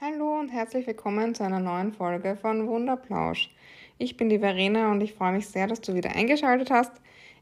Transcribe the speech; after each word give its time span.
Hallo 0.00 0.38
und 0.38 0.50
herzlich 0.50 0.86
willkommen 0.86 1.34
zu 1.34 1.42
einer 1.42 1.58
neuen 1.58 1.92
Folge 1.92 2.36
von 2.40 2.68
Wunderplausch. 2.68 3.50
Ich 3.98 4.16
bin 4.16 4.28
die 4.28 4.38
Verena 4.38 4.92
und 4.92 5.00
ich 5.00 5.14
freue 5.14 5.32
mich 5.32 5.48
sehr, 5.48 5.66
dass 5.66 5.80
du 5.80 5.92
wieder 5.94 6.14
eingeschaltet 6.14 6.70
hast. 6.70 6.92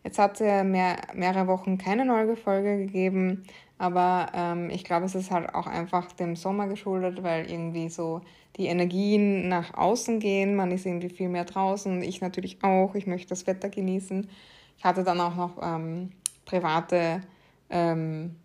Jetzt 0.05 0.19
hat 0.19 0.41
es 0.41 0.47
ja 0.47 0.65
mehr, 0.65 0.97
mehrere 1.13 1.49
Wochen 1.49 1.77
keine 1.77 2.07
neue 2.07 2.35
Folge 2.35 2.79
gegeben, 2.79 3.45
aber 3.77 4.29
ähm, 4.35 4.71
ich 4.71 4.85
glaube, 4.85 5.05
es 5.05 5.15
ist 5.15 5.31
halt 5.31 5.55
auch 5.55 5.67
einfach 5.67 6.13
dem 6.13 6.35
Sommer 6.35 6.67
geschuldet, 6.67 7.23
weil 7.23 7.51
irgendwie 7.51 7.91
so 7.91 8.23
die 8.57 8.69
Energien 8.69 9.49
nach 9.49 9.75
außen 9.75 10.19
gehen. 10.19 10.57
Man 10.57 10.71
ist 10.71 10.87
irgendwie 10.87 11.11
viel 11.11 11.29
mehr 11.29 11.45
draußen. 11.45 12.01
Ich 12.01 12.23
natürlich 12.23 12.65
auch. 12.65 12.95
Ich 12.95 13.07
möchte 13.07 13.29
das 13.29 13.47
Wetter 13.47 13.69
genießen. 13.69 14.31
Ich 14.79 14.85
hatte 14.85 15.05
dann 15.05 15.21
auch 15.21 15.37
noch 15.37 15.59
ähm, 15.63 16.13
private 16.47 17.21
ähm, 17.69 18.37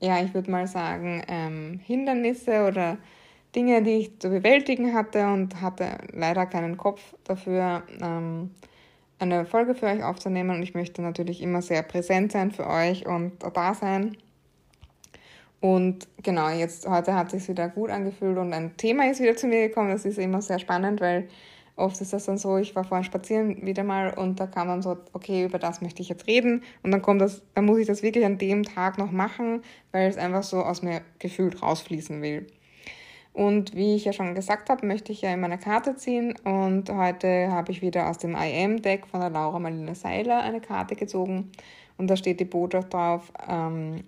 ja, 0.00 0.22
ich 0.22 0.34
würde 0.34 0.50
mal 0.50 0.66
sagen, 0.66 1.22
ähm, 1.28 1.80
Hindernisse 1.84 2.66
oder 2.66 2.98
Dinge, 3.54 3.82
die 3.82 3.98
ich 3.98 4.18
zu 4.20 4.28
bewältigen 4.28 4.94
hatte 4.94 5.26
und 5.26 5.60
hatte 5.60 5.98
leider 6.12 6.46
keinen 6.46 6.76
Kopf 6.76 7.14
dafür, 7.24 7.82
ähm, 8.00 8.50
eine 9.18 9.44
Folge 9.44 9.74
für 9.74 9.86
euch 9.86 10.02
aufzunehmen. 10.02 10.50
Und 10.50 10.62
ich 10.62 10.74
möchte 10.74 11.02
natürlich 11.02 11.42
immer 11.42 11.62
sehr 11.62 11.82
präsent 11.82 12.32
sein 12.32 12.50
für 12.52 12.66
euch 12.66 13.06
und 13.06 13.32
da 13.42 13.74
sein. 13.74 14.16
Und 15.60 16.06
genau, 16.22 16.48
jetzt 16.50 16.88
heute 16.88 17.14
hat 17.14 17.32
es 17.32 17.40
sich 17.40 17.48
wieder 17.48 17.68
gut 17.68 17.90
angefühlt 17.90 18.38
und 18.38 18.52
ein 18.52 18.76
Thema 18.76 19.10
ist 19.10 19.20
wieder 19.20 19.36
zu 19.36 19.48
mir 19.48 19.66
gekommen. 19.68 19.90
Das 19.90 20.04
ist 20.04 20.18
immer 20.18 20.40
sehr 20.40 20.60
spannend, 20.60 21.00
weil 21.00 21.28
Oft 21.78 22.00
ist 22.00 22.12
das 22.12 22.24
dann 22.24 22.38
so, 22.38 22.56
ich 22.56 22.74
war 22.74 22.84
vorhin 22.84 23.04
spazieren 23.04 23.64
wieder 23.64 23.84
mal 23.84 24.12
und 24.12 24.40
da 24.40 24.46
kam 24.46 24.66
dann 24.68 24.82
so, 24.82 24.96
okay, 25.12 25.44
über 25.44 25.58
das 25.58 25.80
möchte 25.80 26.02
ich 26.02 26.08
jetzt 26.08 26.26
reden 26.26 26.62
und 26.82 26.90
dann 26.90 27.02
kommt 27.02 27.20
das, 27.20 27.42
dann 27.54 27.66
muss 27.66 27.78
ich 27.78 27.86
das 27.86 28.02
wirklich 28.02 28.24
an 28.24 28.36
dem 28.38 28.64
Tag 28.64 28.98
noch 28.98 29.12
machen, 29.12 29.62
weil 29.92 30.08
es 30.08 30.16
einfach 30.16 30.42
so 30.42 30.58
aus 30.58 30.82
mir 30.82 31.02
gefühlt 31.18 31.62
rausfließen 31.62 32.20
will. 32.20 32.48
Und 33.32 33.76
wie 33.76 33.94
ich 33.94 34.04
ja 34.04 34.12
schon 34.12 34.34
gesagt 34.34 34.68
habe, 34.70 34.84
möchte 34.84 35.12
ich 35.12 35.22
ja 35.22 35.32
in 35.32 35.40
meiner 35.40 35.58
Karte 35.58 35.94
ziehen 35.94 36.34
und 36.42 36.90
heute 36.90 37.52
habe 37.52 37.70
ich 37.70 37.82
wieder 37.82 38.10
aus 38.10 38.18
dem 38.18 38.34
IM-Deck 38.34 39.06
von 39.06 39.20
der 39.20 39.30
Laura 39.30 39.60
Marlene 39.60 39.94
Seiler 39.94 40.42
eine 40.42 40.60
Karte 40.60 40.96
gezogen 40.96 41.52
und 41.96 42.08
da 42.08 42.16
steht 42.16 42.40
die 42.40 42.44
Botschaft 42.44 42.92
drauf, 42.92 43.32
ähm, 43.48 44.02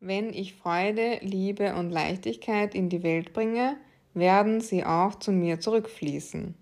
wenn 0.00 0.32
ich 0.32 0.54
Freude, 0.54 1.18
Liebe 1.22 1.74
und 1.74 1.90
Leichtigkeit 1.90 2.76
in 2.76 2.88
die 2.88 3.02
Welt 3.02 3.32
bringe, 3.32 3.76
werden 4.14 4.60
sie 4.60 4.84
auch 4.84 5.16
zu 5.16 5.32
mir 5.32 5.58
zurückfließen. 5.58 6.54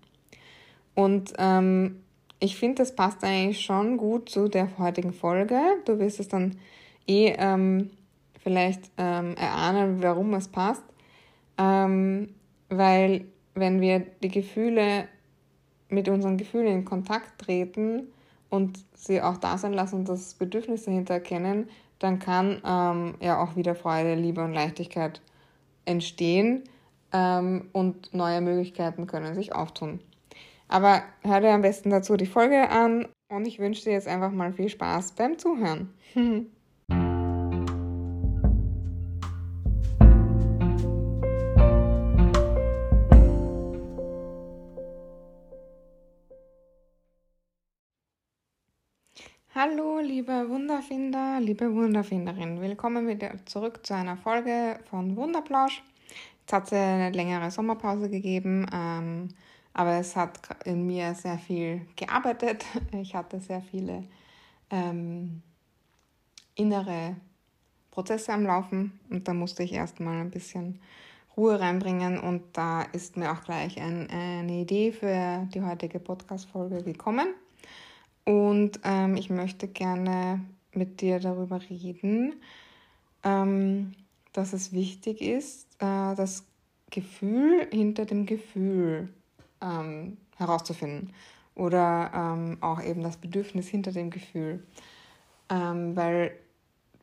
Und 0.97 1.33
ähm, 1.37 2.01
ich 2.39 2.57
finde, 2.57 2.81
das 2.81 2.95
passt 2.95 3.23
eigentlich 3.23 3.61
schon 3.61 3.97
gut 3.97 4.29
zu 4.29 4.47
der 4.47 4.79
heutigen 4.79 5.13
Folge. 5.13 5.59
Du 5.85 5.99
wirst 5.99 6.19
es 6.19 6.27
dann 6.27 6.57
eh 7.05 7.35
ähm, 7.37 7.91
vielleicht 8.39 8.89
ähm, 8.97 9.35
erahnen, 9.35 10.01
warum 10.01 10.33
es 10.33 10.47
passt. 10.47 10.81
Ähm, 11.59 12.33
weil 12.69 13.25
wenn 13.53 13.79
wir 13.79 13.99
die 14.23 14.29
Gefühle 14.29 15.07
mit 15.89 16.09
unseren 16.09 16.35
Gefühlen 16.35 16.79
in 16.79 16.85
Kontakt 16.85 17.43
treten 17.43 18.07
und 18.49 18.83
sie 18.95 19.21
auch 19.21 19.37
da 19.37 19.59
sein 19.59 19.73
lassen 19.73 19.97
und 19.97 20.09
das 20.09 20.33
Bedürfnis 20.33 20.85
dahinter 20.85 21.13
erkennen, 21.13 21.69
dann 21.99 22.17
kann 22.17 22.59
ähm, 22.65 23.13
ja 23.21 23.39
auch 23.39 23.55
wieder 23.55 23.75
Freude, 23.75 24.15
Liebe 24.15 24.43
und 24.43 24.53
Leichtigkeit 24.55 25.21
entstehen 25.85 26.63
ähm, 27.13 27.69
und 27.71 28.15
neue 28.15 28.41
Möglichkeiten 28.41 29.05
können 29.05 29.35
sich 29.35 29.53
auftun. 29.53 29.99
Aber 30.69 31.03
hör 31.23 31.39
dir 31.39 31.51
am 31.53 31.61
besten 31.61 31.89
dazu 31.91 32.17
die 32.17 32.25
Folge 32.25 32.69
an 32.69 33.07
und 33.29 33.45
ich 33.45 33.59
wünsche 33.59 33.85
dir 33.85 33.93
jetzt 33.93 34.07
einfach 34.07 34.31
mal 34.31 34.51
viel 34.51 34.67
Spaß 34.69 35.13
beim 35.13 35.37
Zuhören. 35.37 35.93
Hallo, 49.55 49.99
liebe 49.99 50.49
Wunderfinder, 50.49 51.39
liebe 51.39 51.73
Wunderfinderin. 51.73 52.61
Willkommen 52.61 53.07
wieder 53.07 53.31
zurück 53.45 53.79
zu 53.83 53.95
einer 53.95 54.17
Folge 54.17 54.79
von 54.89 55.15
Wunderplausch. 55.15 55.81
Jetzt 56.41 56.53
hat 56.53 56.65
es 56.65 56.73
eine 56.73 57.09
längere 57.11 57.49
Sommerpause 57.49 58.09
gegeben. 58.09 58.67
Ähm, 58.71 59.29
aber 59.77 59.99
es 59.99 60.15
hat 60.15 60.39
in 60.65 60.85
mir 60.87 61.13
sehr 61.15 61.37
viel 61.37 61.87
gearbeitet. 61.95 62.65
Ich 62.91 63.15
hatte 63.15 63.39
sehr 63.39 63.61
viele 63.61 64.03
ähm, 64.71 65.43
innere 66.55 67.15
Prozesse 67.91 68.33
am 68.33 68.43
Laufen 68.43 68.99
und 69.09 69.27
da 69.27 69.33
musste 69.33 69.63
ich 69.63 69.73
erstmal 69.73 70.21
ein 70.21 70.31
bisschen 70.31 70.79
Ruhe 71.35 71.59
reinbringen 71.59 72.19
und 72.19 72.41
da 72.53 72.81
ist 72.81 73.17
mir 73.17 73.31
auch 73.31 73.43
gleich 73.43 73.79
ein, 73.79 74.09
eine 74.09 74.61
Idee 74.61 74.91
für 74.91 75.47
die 75.53 75.61
heutige 75.61 75.99
Podcast-Folge 75.99 76.83
gekommen. 76.83 77.27
Und 78.25 78.79
ähm, 78.83 79.15
ich 79.15 79.29
möchte 79.29 79.67
gerne 79.67 80.43
mit 80.73 81.01
dir 81.01 81.19
darüber 81.19 81.61
reden, 81.69 82.41
ähm, 83.23 83.93
dass 84.33 84.53
es 84.53 84.73
wichtig 84.73 85.21
ist, 85.21 85.67
äh, 85.79 86.15
das 86.15 86.45
Gefühl 86.89 87.67
hinter 87.71 88.05
dem 88.05 88.25
Gefühl 88.25 89.09
ähm, 89.61 90.17
herauszufinden. 90.37 91.13
Oder 91.55 92.11
ähm, 92.13 92.57
auch 92.61 92.81
eben 92.81 93.01
das 93.01 93.17
Bedürfnis 93.17 93.67
hinter 93.67 93.91
dem 93.91 94.11
Gefühl. 94.11 94.63
Ähm, 95.49 95.95
weil 95.95 96.31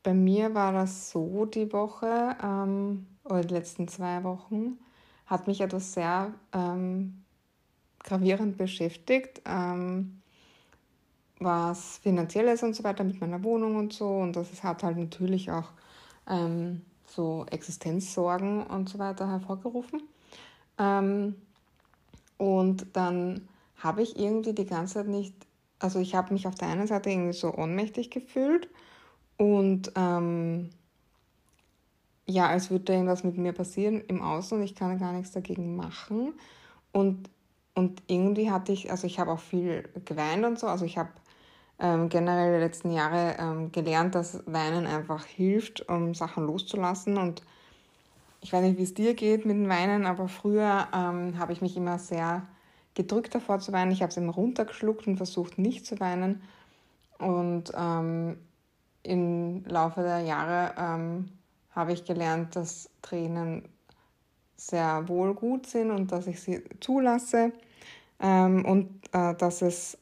bei 0.03 0.15
mir 0.15 0.55
war 0.55 0.73
das 0.73 1.11
so 1.11 1.45
die 1.47 1.73
Woche 1.73 2.37
ähm, 2.43 3.07
oder 3.25 3.41
die 3.41 3.55
letzten 3.55 3.89
zwei 3.89 4.23
Wochen, 4.23 4.79
hat 5.27 5.47
mich 5.47 5.61
etwas 5.61 5.95
sehr 5.95 6.33
ähm, 6.53 7.25
gravierend 8.01 8.59
beschäftigt, 8.59 9.41
ähm, 9.47 10.21
was 11.41 11.99
finanzielles 11.99 12.63
und 12.63 12.77
so 12.77 12.85
weiter 12.85 13.03
mit 13.03 13.21
meiner 13.21 13.43
Wohnung 13.43 13.77
und 13.77 13.93
so. 13.93 14.09
Und 14.09 14.37
das 14.37 14.63
hat 14.63 14.83
halt 14.83 14.99
natürlich 14.99 15.51
auch 15.51 15.73
so 17.07 17.45
Existenzsorgen 17.51 18.63
und 18.67 18.89
so 18.89 18.99
weiter 18.99 19.29
hervorgerufen. 19.29 20.03
Ähm, 20.79 21.35
und 22.37 22.87
dann 22.95 23.49
habe 23.77 24.03
ich 24.03 24.19
irgendwie 24.19 24.55
die 24.55 24.67
ganze 24.67 24.95
Zeit 24.95 25.09
nicht, 25.09 25.35
also 25.79 25.99
ich 25.99 26.15
habe 26.15 26.33
mich 26.33 26.47
auf 26.47 26.55
der 26.55 26.69
einen 26.69 26.87
Seite 26.87 27.11
irgendwie 27.11 27.33
so 27.33 27.55
ohnmächtig 27.55 28.11
gefühlt 28.11 28.69
und 29.37 29.93
ähm, 29.97 30.71
ja, 32.27 32.49
als 32.49 32.71
würde 32.71 32.93
irgendwas 32.93 33.25
mit 33.25 33.37
mir 33.37 33.53
passieren 33.53 34.03
im 34.09 34.23
Außen 34.23 34.59
und 34.59 34.65
ich 34.65 34.75
kann 34.75 34.99
gar 34.99 35.13
nichts 35.13 35.33
dagegen 35.33 35.77
machen. 35.77 36.33
Und, 36.93 37.29
und 37.75 38.03
irgendwie 38.07 38.51
hatte 38.51 38.73
ich, 38.73 38.91
also 38.91 39.07
ich 39.07 39.19
habe 39.19 39.33
auch 39.33 39.41
viel 39.41 39.89
geweint 40.05 40.45
und 40.45 40.59
so, 40.59 40.67
also 40.67 40.85
ich 40.85 40.97
habe 40.97 41.11
ähm, 41.79 42.09
generell 42.09 42.55
die 42.55 42.65
letzten 42.65 42.93
Jahre 42.93 43.37
ähm, 43.39 43.73
gelernt, 43.73 44.15
dass 44.15 44.43
Weinen 44.47 44.87
einfach 44.87 45.25
hilft, 45.27 45.89
um 45.89 46.15
Sachen 46.15 46.47
loszulassen 46.47 47.19
und 47.19 47.43
ich 48.45 48.53
weiß 48.53 48.63
nicht, 48.63 48.77
wie 48.77 48.83
es 48.83 48.93
dir 48.93 49.15
geht 49.15 49.47
mit 49.47 49.57
dem 49.57 49.71
Weinen, 49.71 50.05
aber 50.05 50.29
früher 50.29 50.87
ähm, 50.93 51.39
habe 51.39 51.55
ich 51.55 51.63
mich 51.63 51.79
immer 51.79 51.99
sehr 51.99 52.47
gedrückt 52.93 53.35
davor 53.35 53.59
zu 53.59 53.73
weinen. 53.73 53.91
Ich 53.91 54.03
habe 54.03 54.11
es 54.11 54.19
immer 54.19 54.35
runtergeschluckt 54.35 55.07
und 55.07 55.17
versucht 55.17 55.57
nicht 55.57 55.87
zu 55.87 55.99
weinen. 55.99 56.43
Und 57.19 57.73
ähm, 57.75 58.37
im 59.03 59.65
Laufe 59.65 60.03
der 60.03 60.21
Jahre 60.21 60.75
ähm, 60.77 61.31
habe 61.71 61.95
ich 61.95 62.05
gelernt, 62.05 62.55
dass 62.55 62.91
Tränen 63.01 63.67
sehr 64.57 65.09
wohl 65.09 65.33
gut 65.33 65.67
sind 65.67 65.91
und 65.91 66.13
dass 66.13 66.27
ich 66.27 66.39
sie 66.43 66.63
zulasse 66.81 67.51
ähm, 68.21 68.67
und 68.67 68.91
äh, 69.13 69.35
dass 69.37 69.63
es 69.63 69.97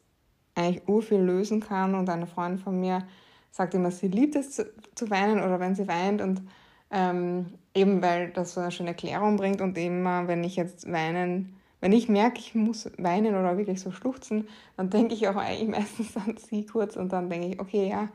eigentlich 0.57 0.89
urviel 0.89 1.21
lösen 1.21 1.61
kann. 1.61 1.95
Und 1.95 2.11
eine 2.11 2.27
Freundin 2.27 2.59
von 2.59 2.81
mir 2.81 3.07
sagt 3.53 3.75
immer, 3.75 3.93
sie 3.93 4.09
liebt 4.09 4.35
es 4.35 4.51
zu, 4.51 4.69
zu 4.97 5.11
weinen 5.11 5.39
oder 5.39 5.61
wenn 5.61 5.77
sie 5.77 5.87
weint 5.87 6.21
und 6.21 6.43
ähm, 6.91 7.47
eben 7.75 8.03
weil 8.03 8.31
das 8.31 8.55
so 8.55 8.61
eine 8.61 8.71
schöne 8.71 8.91
Erklärung 8.91 9.37
bringt 9.37 9.61
und 9.61 9.77
immer, 9.79 10.29
wenn 10.29 10.45
ich 10.45 10.57
jetzt 10.57 10.91
weinen, 10.91 11.57
wenn 11.81 11.93
ich 11.93 12.09
merke, 12.09 12.39
ich 12.39 12.55
muss 12.55 12.91
weinen 12.99 13.35
oder 13.35 13.57
wirklich 13.57 13.81
so 13.81 13.91
schluchzen, 13.91 14.49
dann 14.77 14.91
denke 14.91 15.15
ich 15.15 15.29
auch 15.29 15.37
eigentlich 15.37 15.69
meistens 15.79 16.17
an 16.17 16.37
sie 16.37 16.67
kurz 16.67 16.97
und 16.97 17.13
dann 17.13 17.31
denke 17.31 17.49
ich, 17.49 17.61
okay, 17.61 17.89
ja, 17.89 18.09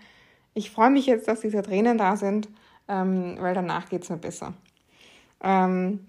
ich 0.54 0.72
freue 0.72 0.90
mich 0.90 1.06
jetzt, 1.06 1.28
dass 1.28 1.42
diese 1.42 1.62
Tränen 1.62 1.98
da 1.98 2.18
sind, 2.18 2.50
ähm, 2.88 3.38
weil 3.40 3.54
danach 3.54 3.90
geht 3.90 4.04
es 4.04 4.10
mir 4.10 4.18
besser. 4.18 4.54
Ähm, 5.42 6.08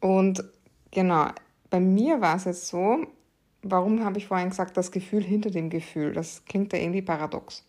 und 0.00 0.44
genau, 0.90 1.28
bei 1.70 1.80
mir 1.80 2.20
war 2.20 2.36
es 2.36 2.44
jetzt 2.44 2.68
so, 2.68 3.06
warum 3.62 4.04
habe 4.04 4.18
ich 4.18 4.26
vorhin 4.26 4.50
gesagt, 4.50 4.76
das 4.76 4.90
Gefühl 4.90 5.22
hinter 5.22 5.50
dem 5.50 5.70
Gefühl, 5.70 6.12
das 6.12 6.44
klingt 6.44 6.72
ja 6.72 6.78
irgendwie 6.78 7.02
paradox. 7.02 7.64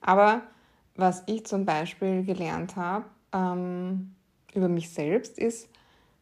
Aber 0.00 0.42
was 0.96 1.22
ich 1.26 1.44
zum 1.44 1.64
Beispiel 1.64 2.24
gelernt 2.24 2.76
habe, 2.76 3.04
ähm, 3.32 4.14
über 4.54 4.68
mich 4.68 4.90
selbst 4.90 5.38
ist, 5.38 5.68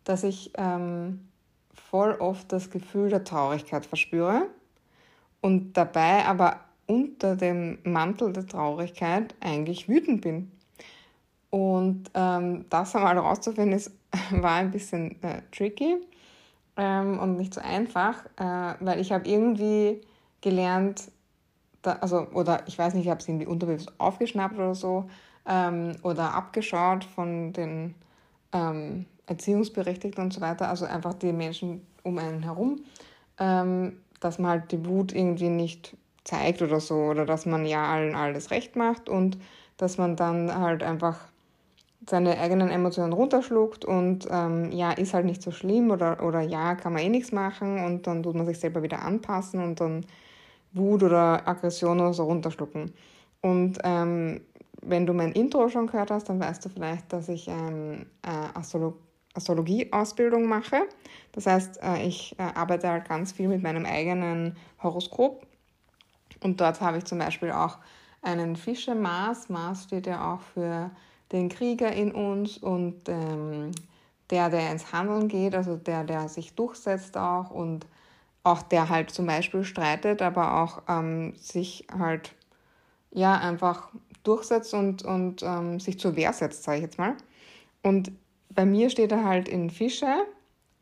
dass 0.05 0.23
ich 0.23 0.53
ähm, 0.57 1.29
voll 1.73 2.13
oft 2.13 2.53
das 2.53 2.71
Gefühl 2.71 3.11
der 3.11 3.25
Traurigkeit 3.25 3.87
verspüre 3.87 4.47
und 5.41 5.75
dabei 5.75 6.25
aber 6.25 6.61
unter 6.87 7.37
dem 7.37 7.79
Mantel 7.85 8.33
der 8.33 8.47
Traurigkeit 8.47 9.35
eigentlich 9.41 9.89
wütend 9.89 10.23
bin. 10.23 10.53
Und 11.51 12.11
ähm, 12.15 12.67
das 12.71 12.95
einmal 12.95 13.19
rauszufinden, 13.19 13.81
war 14.31 14.55
ein 14.57 14.71
bisschen 14.71 15.23
äh, 15.23 15.43
tricky 15.53 15.97
ähm, 16.77 17.19
und 17.19 17.37
nicht 17.37 17.55
so 17.55 17.61
einfach, 17.61 18.25
äh, 18.37 18.75
weil 18.81 19.01
ich 19.01 19.13
habe 19.13 19.29
irgendwie 19.29 20.01
gelernt, 20.41 21.11
da, 21.83 21.93
also, 22.01 22.29
oder 22.33 22.63
ich 22.67 22.79
weiß 22.79 22.95
nicht, 22.95 23.05
ich 23.05 23.11
habe 23.11 23.21
es 23.21 23.29
irgendwie 23.29 23.47
unterbewusst 23.47 23.93
aufgeschnappt 23.99 24.57
oder 24.57 24.75
so, 24.75 25.09
ähm, 25.47 25.93
oder 26.03 26.35
abgeschaut 26.35 27.05
von 27.05 27.53
den 27.53 27.95
ähm, 28.57 29.07
Erziehungsberechtigten 29.27 30.23
und 30.23 30.33
so 30.33 30.41
weiter, 30.41 30.69
also 30.69 30.85
einfach 30.87 31.15
die 31.15 31.33
Menschen 31.33 31.87
um 32.03 32.19
einen 32.19 32.43
herum, 32.43 32.81
ähm, 33.39 33.99
dass 34.21 34.39
man 34.39 34.51
halt 34.53 34.73
die 34.73 34.87
Wut 34.87 35.13
irgendwie 35.13 35.49
nicht 35.49 35.97
zeigt 36.25 36.63
oder 36.63 36.81
so, 36.81 36.97
oder 36.97 37.27
dass 37.27 37.47
man 37.47 37.67
ja 37.67 37.85
allen 37.85 38.15
alles 38.15 38.51
recht 38.51 38.77
macht 38.77 39.09
und 39.09 39.39
dass 39.77 39.99
man 39.99 40.17
dann 40.17 40.59
halt 40.59 40.83
einfach 40.83 41.19
seine 42.09 42.39
eigenen 42.39 42.71
Emotionen 42.71 43.13
runterschluckt 43.13 43.85
und 43.85 44.29
ähm, 44.31 44.71
ja, 44.71 44.93
ist 44.93 45.13
halt 45.13 45.27
nicht 45.27 45.43
so 45.43 45.51
schlimm 45.51 45.91
oder, 45.91 46.23
oder 46.23 46.41
ja, 46.41 46.75
kann 46.77 46.93
man 46.93 47.03
eh 47.03 47.09
nichts 47.09 47.33
machen 47.33 47.85
und 47.85 48.07
dann 48.07 48.23
tut 48.23 48.37
man 48.37 48.47
sich 48.47 48.61
selber 48.61 48.83
wieder 48.83 49.03
anpassen 49.03 49.63
und 49.63 49.81
dann 49.81 50.07
Wut 50.73 51.03
oder 51.03 51.47
Aggression 51.49 52.01
oder 52.01 52.13
so 52.13 52.25
runterschlucken. 52.25 52.93
Und 53.41 53.79
ähm, 53.83 54.41
wenn 54.89 55.07
du 55.07 55.13
mein 55.13 55.33
Intro 55.33 55.69
schon 55.69 55.87
gehört 55.87 56.11
hast, 56.11 56.29
dann 56.29 56.41
weißt 56.41 56.65
du 56.65 56.69
vielleicht, 56.69 57.13
dass 57.13 57.29
ich 57.29 57.49
ähm, 57.49 58.07
äh, 58.23 58.59
Astrolog 58.59 58.97
Astrologie-Ausbildung 59.35 60.47
mache. 60.47 60.89
Das 61.33 61.47
heißt, 61.47 61.83
äh, 61.83 62.07
ich 62.07 62.35
äh, 62.39 62.43
arbeite 62.43 62.89
halt 62.89 63.07
ganz 63.07 63.33
viel 63.33 63.49
mit 63.49 63.63
meinem 63.63 63.85
eigenen 63.85 64.57
Horoskop. 64.83 65.47
Und 66.43 66.61
dort 66.61 66.81
habe 66.81 66.99
ich 66.99 67.05
zum 67.05 67.19
Beispiel 67.19 67.53
auch 67.53 67.79
einen 68.23 68.57
Fische 68.57 68.95
Mars. 68.95 69.49
Mars 69.49 69.85
steht 69.85 70.07
ja 70.07 70.35
auch 70.35 70.41
für 70.41 70.91
den 71.33 71.49
Krieger 71.49 71.93
in 71.93 72.13
uns 72.13 72.59
und 72.59 73.09
ähm, 73.09 73.73
der, 74.31 74.51
der 74.51 74.73
ins 74.73 74.93
Handeln 74.93 75.29
geht, 75.29 75.55
also 75.55 75.77
der, 75.77 76.05
der 76.05 76.29
sich 76.29 76.55
durchsetzt 76.55 77.17
auch 77.17 77.51
und 77.51 77.87
auch 78.43 78.63
der 78.63 78.89
halt 78.89 79.11
zum 79.11 79.27
Beispiel 79.27 79.65
streitet, 79.65 80.23
aber 80.23 80.63
auch 80.63 80.83
ähm, 80.89 81.35
sich 81.37 81.87
halt 81.97 82.33
ja 83.11 83.37
einfach 83.39 83.91
durchsetzt 84.27 84.75
und, 84.75 85.05
und 85.05 85.43
ähm, 85.43 85.81
sich 85.81 85.99
zur 85.99 86.17
Wehr 86.17 86.33
setzt, 86.33 86.65
sage 86.65 86.79
ich 86.79 86.85
jetzt 86.85 86.99
mal. 86.99 87.15
Und 87.83 88.13
bei 88.55 88.65
mir 88.65 88.91
steht 88.91 89.13
er 89.13 89.25
halt 89.25 89.49
in 89.49 89.71
Fische 89.71 90.13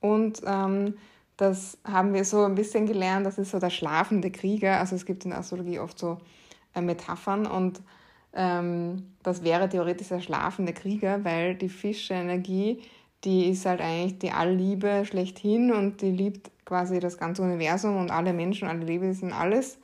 und 0.00 0.42
ähm, 0.46 0.94
das 1.36 1.78
haben 1.84 2.14
wir 2.14 2.24
so 2.24 2.44
ein 2.44 2.54
bisschen 2.54 2.86
gelernt, 2.86 3.26
das 3.26 3.38
ist 3.38 3.50
so 3.50 3.58
der 3.58 3.70
schlafende 3.70 4.30
Krieger. 4.30 4.78
Also 4.78 4.94
es 4.94 5.04
gibt 5.04 5.24
in 5.24 5.30
der 5.30 5.40
Astrologie 5.40 5.80
oft 5.80 5.98
so 5.98 6.18
äh, 6.74 6.80
Metaphern 6.80 7.46
und 7.46 7.80
ähm, 8.34 9.14
das 9.22 9.42
wäre 9.42 9.68
theoretisch 9.68 10.08
der 10.08 10.20
schlafende 10.20 10.72
Krieger, 10.72 11.24
weil 11.24 11.54
die 11.54 11.68
Fische-Energie, 11.68 12.82
die 13.24 13.48
ist 13.48 13.66
halt 13.66 13.80
eigentlich 13.80 14.18
die 14.18 14.30
Allliebe 14.30 15.04
schlechthin 15.04 15.72
und 15.72 16.02
die 16.02 16.10
liebt 16.10 16.50
quasi 16.64 17.00
das 17.00 17.18
ganze 17.18 17.42
Universum 17.42 17.96
und 17.96 18.10
alle 18.10 18.32
Menschen, 18.32 18.68
alle 18.68 18.84
Lebewesen, 18.84 19.32
alles. 19.32 19.78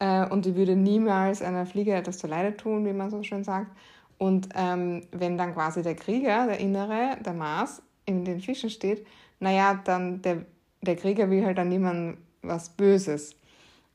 Äh, 0.00 0.26
und 0.26 0.44
die 0.44 0.56
würde 0.56 0.74
niemals 0.74 1.42
einer 1.42 1.66
Fliege 1.66 1.94
etwas 1.94 2.18
zu 2.18 2.26
Leide 2.26 2.56
tun, 2.56 2.84
wie 2.84 2.92
man 2.92 3.10
so 3.10 3.22
schön 3.22 3.44
sagt. 3.44 3.70
Und 4.18 4.48
ähm, 4.54 5.02
wenn 5.12 5.38
dann 5.38 5.54
quasi 5.54 5.82
der 5.82 5.94
Krieger, 5.94 6.46
der 6.46 6.58
Innere, 6.58 7.16
der 7.24 7.32
Mars, 7.32 7.82
in 8.06 8.24
den 8.24 8.40
Fischen 8.40 8.70
steht, 8.70 9.06
naja, 9.38 9.80
dann 9.84 10.20
der, 10.22 10.44
der 10.82 10.96
Krieger 10.96 11.30
will 11.30 11.44
halt 11.44 11.58
dann 11.58 11.68
niemand 11.68 12.18
was 12.42 12.70
Böses. 12.70 13.36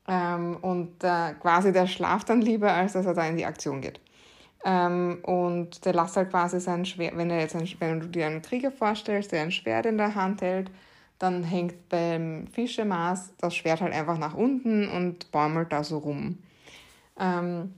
Ähm, 0.07 0.57
und 0.61 1.03
äh, 1.03 1.33
quasi 1.39 1.73
der 1.73 1.87
schlaft 1.87 2.29
dann 2.29 2.41
lieber, 2.41 2.71
als 2.71 2.93
dass 2.93 3.05
er 3.05 3.13
da 3.13 3.27
in 3.27 3.37
die 3.37 3.45
Aktion 3.45 3.81
geht. 3.81 3.99
Ähm, 4.63 5.19
und 5.23 5.85
der 5.85 5.93
lässt 5.93 6.17
halt 6.17 6.31
quasi 6.31 6.59
sein 6.59 6.85
Schwert, 6.85 7.17
wenn, 7.17 7.29
er 7.29 7.41
jetzt 7.41 7.55
ein, 7.55 7.67
wenn 7.79 7.99
du 7.99 8.07
dir 8.07 8.27
einen 8.27 8.41
Krieger 8.41 8.71
vorstellst, 8.71 9.31
der 9.31 9.41
ein 9.43 9.51
Schwert 9.51 9.85
in 9.85 9.97
der 9.97 10.15
Hand 10.15 10.41
hält, 10.41 10.71
dann 11.19 11.43
hängt 11.43 11.89
beim 11.89 12.47
Fischemaß 12.47 13.33
das 13.39 13.55
Schwert 13.55 13.81
halt 13.81 13.93
einfach 13.93 14.17
nach 14.17 14.33
unten 14.33 14.87
und 14.89 15.31
bäumelt 15.31 15.71
da 15.71 15.83
so 15.83 15.99
rum. 15.99 16.39
Ähm, 17.19 17.73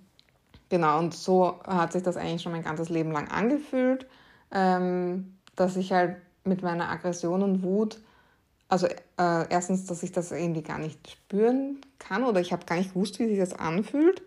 genau, 0.69 0.99
und 0.99 1.13
so 1.13 1.59
hat 1.65 1.93
sich 1.93 2.03
das 2.03 2.17
eigentlich 2.17 2.41
schon 2.41 2.51
mein 2.51 2.63
ganzes 2.63 2.89
Leben 2.89 3.11
lang 3.11 3.29
angefühlt, 3.29 4.07
ähm, 4.51 5.37
dass 5.55 5.75
ich 5.75 5.91
halt 5.91 6.17
mit 6.43 6.63
meiner 6.63 6.89
Aggression 6.89 7.43
und 7.43 7.63
Wut 7.63 7.99
also 8.69 8.87
äh, 8.87 9.49
erstens, 9.49 9.85
dass 9.85 10.03
ich 10.03 10.11
das 10.11 10.31
irgendwie 10.31 10.61
gar 10.61 10.79
nicht 10.79 11.09
spüren 11.09 11.79
kann 11.99 12.23
oder 12.23 12.41
ich 12.41 12.51
habe 12.51 12.65
gar 12.65 12.75
nicht 12.75 12.93
gewusst, 12.93 13.19
wie 13.19 13.27
sich 13.27 13.39
das 13.39 13.53
anfühlt. 13.53 14.21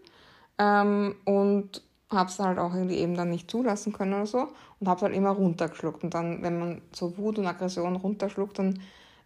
Ähm, 0.59 1.17
und 1.25 1.83
habe 2.11 2.29
es 2.29 2.39
halt 2.39 2.59
auch 2.59 2.75
irgendwie 2.75 2.97
eben 2.97 3.15
dann 3.15 3.31
nicht 3.31 3.51
zulassen 3.51 3.93
können 3.93 4.15
oder 4.15 4.27
so 4.27 4.49
und 4.81 4.89
habe 4.89 4.97
es 4.97 5.03
halt 5.03 5.15
immer 5.15 5.31
runtergeschluckt. 5.31 6.03
Und 6.03 6.15
dann, 6.15 6.43
wenn 6.43 6.59
man 6.59 6.83
so 6.93 7.17
Wut 7.19 7.39
und 7.39 7.47
Aggression 7.47 7.97
runterschluckt, 7.97 8.59
dann 8.59 8.81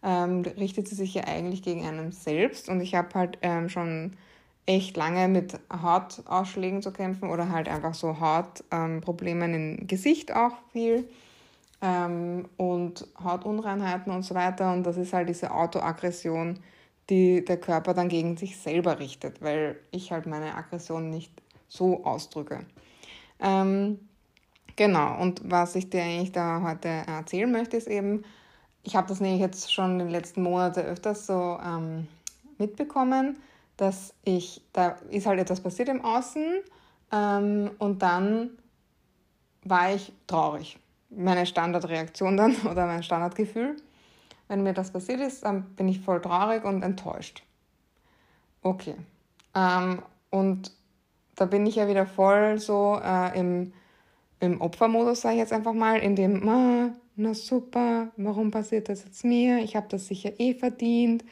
ähm, 0.05 0.43
richtet 0.43 0.87
sie 0.87 0.95
sich 0.95 1.15
ja 1.15 1.25
eigentlich 1.25 1.63
gegen 1.63 1.85
einen 1.87 2.13
selbst. 2.13 2.69
Und 2.69 2.81
ich 2.81 2.95
habe 2.95 3.09
halt 3.15 3.39
ähm, 3.43 3.69
schon 3.69 4.13
echt 4.67 4.97
lange 4.97 5.29
mit 5.29 5.59
Hautausschlägen 5.73 6.83
zu 6.83 6.93
kämpfen 6.93 7.31
oder 7.31 7.51
halt 7.51 7.69
einfach 7.69 7.95
so 7.95 8.21
Hautproblemen 8.21 9.55
im 9.55 9.87
Gesicht 9.87 10.35
auch 10.35 10.53
viel 10.73 11.09
ähm, 11.83 12.49
und 12.57 13.07
Hautunreinheiten 13.23 14.13
und 14.13 14.23
so 14.23 14.35
weiter. 14.35 14.73
Und 14.73 14.85
das 14.85 14.97
ist 14.99 15.13
halt 15.13 15.29
diese 15.29 15.51
Autoaggression, 15.51 16.61
die 17.11 17.45
der 17.45 17.59
Körper 17.59 17.95
dann 17.95 18.09
gegen 18.09 18.37
sich 18.37 18.59
selber 18.59 18.99
richtet, 18.99 19.43
weil 19.43 19.77
ich 19.91 20.13
halt 20.13 20.27
meine 20.27 20.55
Aggression 20.55 21.11
nicht 21.11 21.33
so 21.69 22.05
ausdrücke. 22.05 22.61
Ähm, 23.41 23.99
genau, 24.77 25.21
und 25.21 25.43
was 25.45 25.75
ich 25.75 25.91
dir 25.91 26.03
eigentlich 26.03 26.33
da 26.33 26.63
heute 26.63 26.89
erzählen 26.89 27.51
möchte, 27.51 27.77
ist 27.77 27.89
eben, 27.89 28.25
ich 28.85 28.95
habe 28.95 29.09
das 29.09 29.21
nämlich 29.21 29.41
jetzt 29.41 29.73
schon 29.73 29.93
in 29.93 29.99
den 29.99 30.11
letzten 30.11 30.43
Monaten 30.43 30.81
öfters 30.81 31.27
so 31.27 31.59
ähm, 31.65 32.07
mitbekommen, 32.59 33.39
dass 33.77 34.15
ich, 34.25 34.63
da 34.73 34.97
ist 35.11 35.27
halt 35.27 35.41
etwas 35.41 35.61
passiert 35.61 35.89
im 35.89 36.05
Außen 36.05 36.61
ähm, 37.11 37.71
und 37.79 38.03
dann 38.03 38.51
war 39.65 39.93
ich 39.93 40.13
traurig 40.27 40.79
meine 41.17 41.47
Standardreaktion 41.47 42.37
dann 42.37 42.57
oder 42.71 42.87
mein 42.87 43.03
Standardgefühl. 43.03 43.77
Wenn 44.49 44.63
mir 44.63 44.75
das 44.75 44.93
passiert 44.93 45.21
ist, 45.21 45.45
dann 45.45 45.65
bin 45.75 45.89
ich 45.89 46.01
voll 46.01 46.21
traurig 46.21 46.65
und 46.65 46.83
enttäuscht. 46.83 47.43
Okay. 48.63 48.95
Ähm, 49.55 50.03
und 50.31 50.73
da 51.35 51.47
bin 51.47 51.67
ich 51.67 51.77
ja 51.77 51.89
wieder 51.89 52.07
voll 52.07 52.59
so 52.59 53.01
äh, 53.03 53.39
im, 53.39 53.73
im 54.41 54.61
Opfermodus, 54.61 55.23
sage 55.23 55.37
ich 55.37 55.41
jetzt 55.41 55.53
einfach 55.53 55.73
mal, 55.73 55.99
in 55.99 56.15
dem, 56.15 56.49
ah, 56.49 56.91
na 57.17 57.35
super, 57.35 58.13
warum 58.17 58.51
passiert 58.51 58.89
das 58.89 59.05
jetzt 59.05 59.25
mir? 59.25 59.59
Ich 59.63 59.77
habe 59.77 59.87
das 59.89 60.07
sicher 60.07 60.33
eh 60.39 60.55
verdient. 60.55 61.25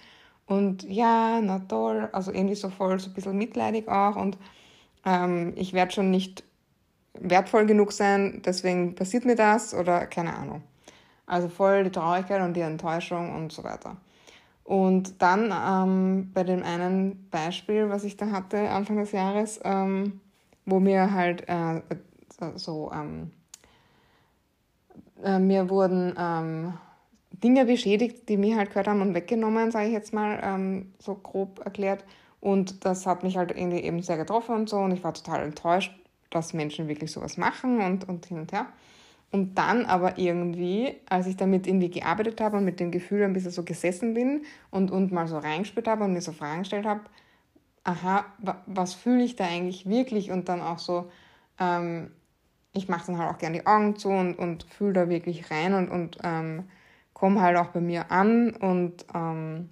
Und 0.46 0.84
ja, 0.84 1.40
na 1.40 1.60
toll. 1.60 2.08
Also 2.12 2.32
irgendwie 2.32 2.54
so 2.54 2.70
voll, 2.70 3.00
so 3.00 3.10
ein 3.10 3.14
bisschen 3.14 3.38
mitleidig 3.38 3.88
auch. 3.88 4.16
Und 4.16 4.38
ähm, 5.04 5.52
ich 5.56 5.72
werde 5.72 5.92
schon 5.92 6.10
nicht 6.10 6.44
wertvoll 7.14 7.66
genug 7.66 7.92
sein, 7.92 8.42
deswegen 8.44 8.94
passiert 8.94 9.24
mir 9.24 9.36
das 9.36 9.74
oder 9.74 10.06
keine 10.06 10.34
Ahnung. 10.34 10.62
Also 11.26 11.48
voll 11.48 11.84
die 11.84 11.90
Traurigkeit 11.90 12.42
und 12.42 12.54
die 12.54 12.60
Enttäuschung 12.60 13.34
und 13.34 13.52
so 13.52 13.64
weiter. 13.64 13.96
Und 14.64 15.20
dann 15.20 15.52
ähm, 15.52 16.30
bei 16.32 16.44
dem 16.44 16.62
einen 16.62 17.28
Beispiel, 17.30 17.88
was 17.88 18.04
ich 18.04 18.16
da 18.16 18.30
hatte 18.30 18.70
Anfang 18.70 18.96
des 18.96 19.12
Jahres, 19.12 19.60
ähm, 19.64 20.20
wo 20.64 20.80
mir 20.80 21.12
halt 21.12 21.48
äh, 21.48 21.80
so, 22.56 22.90
ähm, 22.94 23.32
äh, 25.22 25.38
mir 25.38 25.70
wurden 25.70 26.14
ähm, 26.18 26.74
Dinge 27.30 27.64
beschädigt, 27.64 28.28
die 28.28 28.36
mir 28.36 28.56
halt 28.56 28.70
gehört 28.70 28.88
haben 28.88 29.00
und 29.00 29.14
weggenommen, 29.14 29.70
sage 29.70 29.86
ich 29.86 29.92
jetzt 29.92 30.12
mal 30.12 30.40
ähm, 30.42 30.92
so 30.98 31.14
grob 31.14 31.60
erklärt. 31.64 32.04
Und 32.40 32.84
das 32.84 33.06
hat 33.06 33.22
mich 33.22 33.36
halt 33.36 33.52
irgendwie 33.52 33.80
eben 33.80 34.02
sehr 34.02 34.16
getroffen 34.16 34.54
und 34.54 34.68
so 34.68 34.78
und 34.78 34.92
ich 34.92 35.04
war 35.04 35.14
total 35.14 35.44
enttäuscht 35.44 35.92
dass 36.32 36.52
Menschen 36.52 36.88
wirklich 36.88 37.12
sowas 37.12 37.36
machen 37.36 37.80
und, 37.80 38.08
und 38.08 38.26
hin 38.26 38.38
und 38.38 38.52
her. 38.52 38.66
Und 39.30 39.56
dann 39.56 39.86
aber 39.86 40.18
irgendwie, 40.18 40.94
als 41.08 41.26
ich 41.26 41.36
damit 41.36 41.66
irgendwie 41.66 41.88
gearbeitet 41.88 42.40
habe 42.40 42.58
und 42.58 42.64
mit 42.64 42.80
dem 42.80 42.90
Gefühl 42.90 43.22
ein 43.22 43.32
bisschen 43.32 43.50
so 43.50 43.62
gesessen 43.62 44.12
bin 44.12 44.44
und, 44.70 44.90
und 44.90 45.10
mal 45.10 45.26
so 45.26 45.38
reingespürt 45.38 45.88
habe 45.88 46.04
und 46.04 46.12
mir 46.12 46.20
so 46.20 46.32
Fragen 46.32 46.60
gestellt 46.60 46.84
habe, 46.84 47.00
aha, 47.84 48.26
was 48.66 48.92
fühle 48.94 49.24
ich 49.24 49.36
da 49.36 49.44
eigentlich 49.44 49.88
wirklich? 49.88 50.30
Und 50.30 50.48
dann 50.48 50.60
auch 50.60 50.78
so, 50.78 51.10
ähm, 51.58 52.10
ich 52.72 52.88
mache 52.88 53.06
dann 53.06 53.18
halt 53.18 53.34
auch 53.34 53.38
gerne 53.38 53.58
die 53.58 53.66
Augen 53.66 53.96
zu 53.96 54.08
und, 54.08 54.34
und 54.38 54.64
fühle 54.64 54.92
da 54.94 55.08
wirklich 55.08 55.50
rein 55.50 55.74
und, 55.74 55.88
und 55.88 56.18
ähm, 56.22 56.64
komme 57.12 57.40
halt 57.40 57.56
auch 57.56 57.68
bei 57.68 57.80
mir 57.80 58.10
an. 58.10 58.50
Und 58.50 59.04
ähm, 59.14 59.68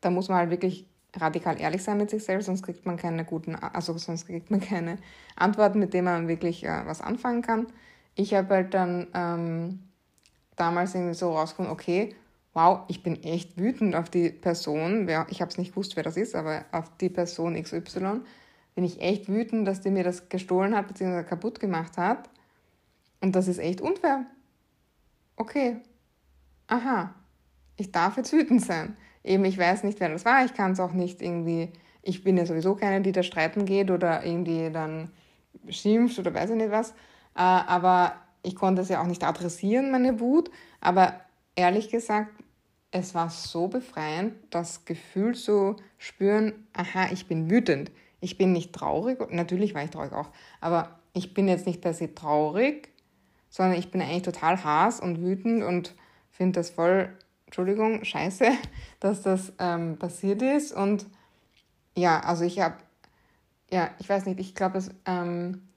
da 0.00 0.10
muss 0.10 0.28
man 0.28 0.38
halt 0.38 0.50
wirklich 0.50 0.86
radikal 1.16 1.60
ehrlich 1.60 1.82
sein 1.82 1.98
mit 1.98 2.10
sich 2.10 2.24
selbst, 2.24 2.46
sonst 2.46 2.62
kriegt 2.62 2.86
man 2.86 2.96
keine 2.96 3.24
guten, 3.24 3.54
also 3.54 3.96
sonst 3.98 4.26
kriegt 4.26 4.50
man 4.50 4.60
keine 4.60 4.98
Antworten, 5.36 5.78
mit 5.78 5.94
denen 5.94 6.06
man 6.06 6.28
wirklich 6.28 6.64
äh, 6.64 6.82
was 6.86 7.00
anfangen 7.00 7.42
kann. 7.42 7.66
Ich 8.14 8.34
habe 8.34 8.54
halt 8.54 8.74
dann 8.74 9.08
ähm, 9.14 9.80
damals 10.56 10.94
irgendwie 10.94 11.14
so 11.14 11.32
rausgefunden, 11.32 11.72
okay, 11.72 12.14
wow, 12.52 12.80
ich 12.88 13.02
bin 13.02 13.22
echt 13.22 13.58
wütend 13.58 13.96
auf 13.96 14.08
die 14.08 14.30
Person, 14.30 15.08
ich 15.28 15.40
habe 15.40 15.50
es 15.50 15.58
nicht 15.58 15.72
gewusst, 15.72 15.96
wer 15.96 16.04
das 16.04 16.16
ist, 16.16 16.34
aber 16.36 16.64
auf 16.70 16.96
die 17.00 17.08
Person 17.08 17.60
XY 17.60 18.20
bin 18.74 18.84
ich 18.84 19.00
echt 19.00 19.28
wütend, 19.28 19.66
dass 19.66 19.80
die 19.80 19.90
mir 19.90 20.04
das 20.04 20.28
gestohlen 20.28 20.74
hat 20.74 20.88
bzw. 20.88 21.22
kaputt 21.24 21.60
gemacht 21.60 21.96
hat. 21.96 22.28
Und 23.20 23.34
das 23.34 23.48
ist 23.48 23.58
echt 23.58 23.80
unfair. 23.80 24.26
Okay. 25.36 25.76
Aha. 26.66 27.14
Ich 27.76 27.92
darf 27.92 28.16
jetzt 28.16 28.32
wütend 28.32 28.62
sein. 28.62 28.96
Eben, 29.22 29.44
ich 29.44 29.58
weiß 29.58 29.84
nicht, 29.84 30.00
wer 30.00 30.10
das 30.10 30.24
war. 30.24 30.44
Ich 30.44 30.54
kann 30.54 30.72
es 30.72 30.80
auch 30.80 30.92
nicht 30.92 31.22
irgendwie. 31.22 31.72
Ich 32.02 32.22
bin 32.22 32.36
ja 32.36 32.46
sowieso 32.46 32.74
keine, 32.74 33.00
die 33.00 33.12
da 33.12 33.22
streiten 33.22 33.64
geht 33.64 33.90
oder 33.90 34.24
irgendwie 34.24 34.70
dann 34.70 35.10
schimpft 35.68 36.18
oder 36.18 36.34
weiß 36.34 36.50
ich 36.50 36.56
nicht 36.56 36.70
was. 36.70 36.90
Äh, 36.90 36.94
aber 37.36 38.16
ich 38.42 38.54
konnte 38.54 38.82
es 38.82 38.88
ja 38.88 39.00
auch 39.00 39.06
nicht 39.06 39.24
adressieren, 39.24 39.90
meine 39.90 40.20
Wut. 40.20 40.50
Aber 40.80 41.20
ehrlich 41.56 41.90
gesagt, 41.90 42.30
es 42.90 43.14
war 43.14 43.30
so 43.30 43.68
befreiend, 43.68 44.34
das 44.50 44.84
Gefühl 44.84 45.34
zu 45.34 45.76
spüren, 45.98 46.52
aha, 46.74 47.08
ich 47.12 47.26
bin 47.26 47.50
wütend. 47.50 47.90
Ich 48.24 48.38
bin 48.38 48.52
nicht 48.52 48.72
traurig, 48.72 49.20
natürlich 49.30 49.74
war 49.74 49.84
ich 49.84 49.90
traurig 49.90 50.14
auch, 50.14 50.30
aber 50.62 50.98
ich 51.12 51.34
bin 51.34 51.46
jetzt 51.46 51.66
nicht 51.66 51.82
per 51.82 51.92
se 51.92 52.14
traurig, 52.14 52.88
sondern 53.50 53.78
ich 53.78 53.90
bin 53.90 54.00
eigentlich 54.00 54.22
total 54.22 54.64
haß 54.64 55.00
und 55.00 55.20
wütend 55.20 55.62
und 55.62 55.94
finde 56.30 56.58
das 56.58 56.70
voll, 56.70 57.10
Entschuldigung, 57.44 58.02
scheiße, 58.02 58.46
dass 59.00 59.20
das 59.20 59.52
ähm, 59.58 59.98
passiert 59.98 60.40
ist. 60.40 60.72
Und 60.72 61.04
ja, 61.94 62.18
also 62.20 62.44
ich 62.44 62.60
habe, 62.60 62.76
ja, 63.70 63.90
ich 63.98 64.08
weiß 64.08 64.24
nicht, 64.24 64.40
ich 64.40 64.54
glaube, 64.54 64.82
ähm, 65.04 65.68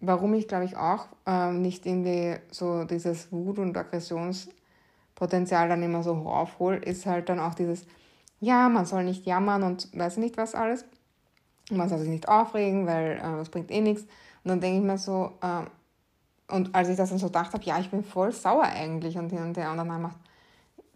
warum 0.00 0.34
ich 0.34 0.48
glaube 0.48 0.66
ich 0.66 0.76
auch 0.76 1.08
ähm, 1.24 1.62
nicht 1.62 1.86
irgendwie 1.86 2.36
so 2.50 2.84
dieses 2.84 3.32
Wut- 3.32 3.58
und 3.58 3.74
Aggressionspotenzial 3.74 5.70
dann 5.70 5.82
immer 5.82 6.02
so 6.02 6.12
aufhole, 6.12 6.76
ist 6.76 7.06
halt 7.06 7.30
dann 7.30 7.40
auch 7.40 7.54
dieses, 7.54 7.86
ja, 8.38 8.68
man 8.68 8.84
soll 8.84 9.04
nicht 9.04 9.24
jammern 9.24 9.62
und 9.62 9.88
weiß 9.98 10.18
nicht 10.18 10.36
was 10.36 10.54
alles. 10.54 10.84
Man 11.70 11.88
soll 11.88 11.98
sich 11.98 12.08
nicht 12.08 12.28
aufregen, 12.28 12.86
weil 12.86 13.20
äh, 13.22 13.48
bringt 13.50 13.70
eh 13.70 13.80
nichts. 13.80 14.02
Und 14.42 14.48
dann 14.48 14.60
denke 14.60 14.78
ich 14.78 14.84
mir 14.84 14.98
so, 14.98 15.32
äh, 15.42 15.64
und 16.54 16.74
als 16.74 16.88
ich 16.88 16.96
das 16.96 17.10
dann 17.10 17.18
so 17.18 17.26
gedacht 17.26 17.52
habe, 17.52 17.64
ja, 17.64 17.78
ich 17.78 17.90
bin 17.90 18.02
voll 18.02 18.32
sauer 18.32 18.64
eigentlich 18.64 19.16
und 19.16 19.30
hin 19.30 19.42
und 19.42 19.56
her. 19.56 19.70
Und 19.70 19.76
dann 19.76 19.88
gedacht, 19.88 20.16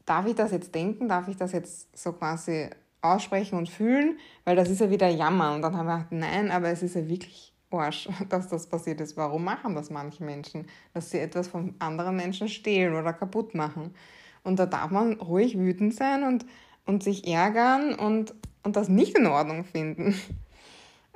darf 0.04 0.26
ich 0.26 0.34
das 0.34 0.50
jetzt 0.50 0.74
denken? 0.74 1.08
Darf 1.08 1.28
ich 1.28 1.36
das 1.36 1.52
jetzt 1.52 1.96
so 1.96 2.12
quasi 2.12 2.68
aussprechen 3.00 3.56
und 3.56 3.68
fühlen? 3.68 4.18
Weil 4.44 4.56
das 4.56 4.68
ist 4.68 4.80
ja 4.80 4.90
wieder 4.90 5.08
Jammer. 5.08 5.54
Und 5.54 5.62
dann 5.62 5.76
habe 5.76 5.88
ich 5.88 5.94
gedacht, 5.94 6.12
nein, 6.12 6.50
aber 6.50 6.68
es 6.68 6.82
ist 6.82 6.96
ja 6.96 7.06
wirklich 7.06 7.52
Arsch, 7.70 8.08
dass 8.28 8.48
das 8.48 8.66
passiert 8.66 9.00
ist. 9.00 9.16
Warum 9.16 9.44
machen 9.44 9.74
das 9.74 9.90
manche 9.90 10.24
Menschen? 10.24 10.66
Dass 10.92 11.10
sie 11.10 11.18
etwas 11.18 11.48
von 11.48 11.74
anderen 11.78 12.16
Menschen 12.16 12.48
stehlen 12.48 12.94
oder 12.94 13.12
kaputt 13.12 13.54
machen. 13.54 13.94
Und 14.42 14.58
da 14.58 14.66
darf 14.66 14.90
man 14.90 15.14
ruhig 15.14 15.58
wütend 15.58 15.94
sein 15.94 16.24
und, 16.24 16.44
und 16.84 17.02
sich 17.02 17.26
ärgern 17.26 17.94
und, 17.94 18.34
und 18.62 18.76
das 18.76 18.88
nicht 18.88 19.16
in 19.16 19.26
Ordnung 19.26 19.64
finden. 19.64 20.14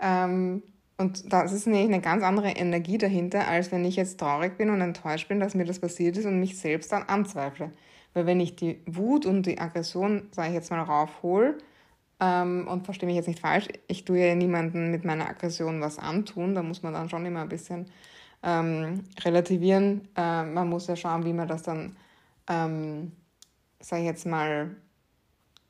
Ähm, 0.00 0.62
und 0.97 1.33
das 1.33 1.52
ist 1.52 1.67
nämlich 1.67 1.85
eine 1.85 2.00
ganz 2.00 2.25
andere 2.25 2.50
Energie 2.50 2.99
dahinter, 2.99 3.47
als 3.47 3.71
wenn 3.71 3.85
ich 3.85 3.95
jetzt 3.95 4.19
traurig 4.19 4.59
bin 4.59 4.69
und 4.71 4.81
enttäuscht 4.81 5.28
bin, 5.28 5.38
dass 5.38 5.55
mir 5.55 5.64
das 5.64 5.78
passiert 5.78 6.17
ist 6.17 6.26
und 6.26 6.40
mich 6.40 6.59
selbst 6.59 6.90
dann 6.90 7.05
anzweifle. 7.05 7.71
Weil 8.14 8.26
wenn 8.26 8.40
ich 8.40 8.57
die 8.57 8.81
Wut 8.85 9.25
und 9.25 9.47
die 9.47 9.61
Aggression, 9.61 10.28
sage 10.33 10.49
ich 10.49 10.55
jetzt 10.55 10.73
mal, 10.73 10.83
raufhole, 10.83 11.57
ähm, 12.21 12.67
und 12.67 12.85
verstehe 12.85 13.07
mich 13.07 13.14
jetzt 13.14 13.28
nicht 13.28 13.38
falsch, 13.38 13.69
ich 13.87 14.05
tue 14.05 14.19
ja 14.19 14.35
niemandem 14.35 14.90
mit 14.90 15.05
meiner 15.05 15.28
Aggression 15.28 15.81
was 15.81 16.00
antun, 16.00 16.57
da 16.57 16.64
muss 16.64 16.83
man 16.83 16.95
dann 16.95 17.09
schon 17.09 17.25
immer 17.25 17.43
ein 17.43 17.49
bisschen 17.49 17.87
ähm, 18.43 19.05
relativieren. 19.21 20.09
Äh, 20.17 20.45
man 20.45 20.69
muss 20.69 20.88
ja 20.88 20.97
schauen, 20.97 21.25
wie 21.25 21.33
man 21.33 21.47
das 21.47 21.62
dann, 21.62 21.97
ähm, 22.49 23.12
sage 23.78 24.02
ich 24.02 24.09
jetzt 24.09 24.26
mal, 24.26 24.75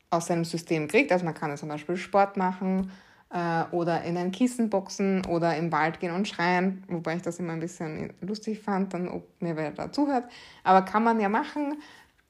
aus 0.09 0.27
seinem 0.27 0.47
System 0.47 0.89
kriegt. 0.89 1.13
Also 1.13 1.27
man 1.27 1.35
kann 1.35 1.51
ja 1.51 1.57
zum 1.57 1.69
Beispiel 1.69 1.99
Sport 1.99 2.39
machen 2.39 2.91
äh, 3.31 3.65
oder 3.73 4.03
in 4.03 4.17
ein 4.17 4.33
Kissen 4.33 4.71
boxen 4.71 5.25
oder 5.27 5.57
im 5.57 5.71
Wald 5.73 6.01
gehen 6.01 6.15
und 6.15 6.29
schreien, 6.29 6.85
wobei 6.89 7.17
ich 7.17 7.23
das 7.23 7.39
immer 7.39 7.53
ein 7.53 7.61
bisschen 7.61 8.13
lustig 8.21 8.61
fand, 8.61 8.95
dann 8.95 9.09
ob 9.09 9.25
mir 9.41 9.57
wer 9.57 9.71
da 9.71 9.93
zuhört. 9.93 10.25
Aber 10.65 10.83
kann 10.83 11.05
man 11.05 11.21
ja 11.21 11.29
machen. 11.29 11.79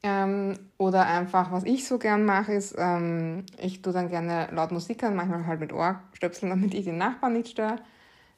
Ähm, 0.03 0.55
oder 0.77 1.07
einfach, 1.07 1.51
was 1.51 1.65
ich 1.65 1.87
so 1.87 1.99
gern 1.99 2.25
mache, 2.25 2.53
ist, 2.53 2.77
ähm, 2.79 3.45
ich 3.61 3.83
tue 3.83 3.93
dann 3.93 4.09
gerne 4.09 4.49
laut 4.53 4.71
Musik 4.71 5.03
an, 5.03 5.17
manchmal 5.17 5.47
halt 5.47 5.61
mit 5.61 5.73
Ohrstöpseln, 5.73 6.51
damit 6.55 6.75
ich 6.75 6.85
den 6.85 6.99
Nachbarn 6.99 7.33
nicht 7.33 7.49
störe. 7.49 7.77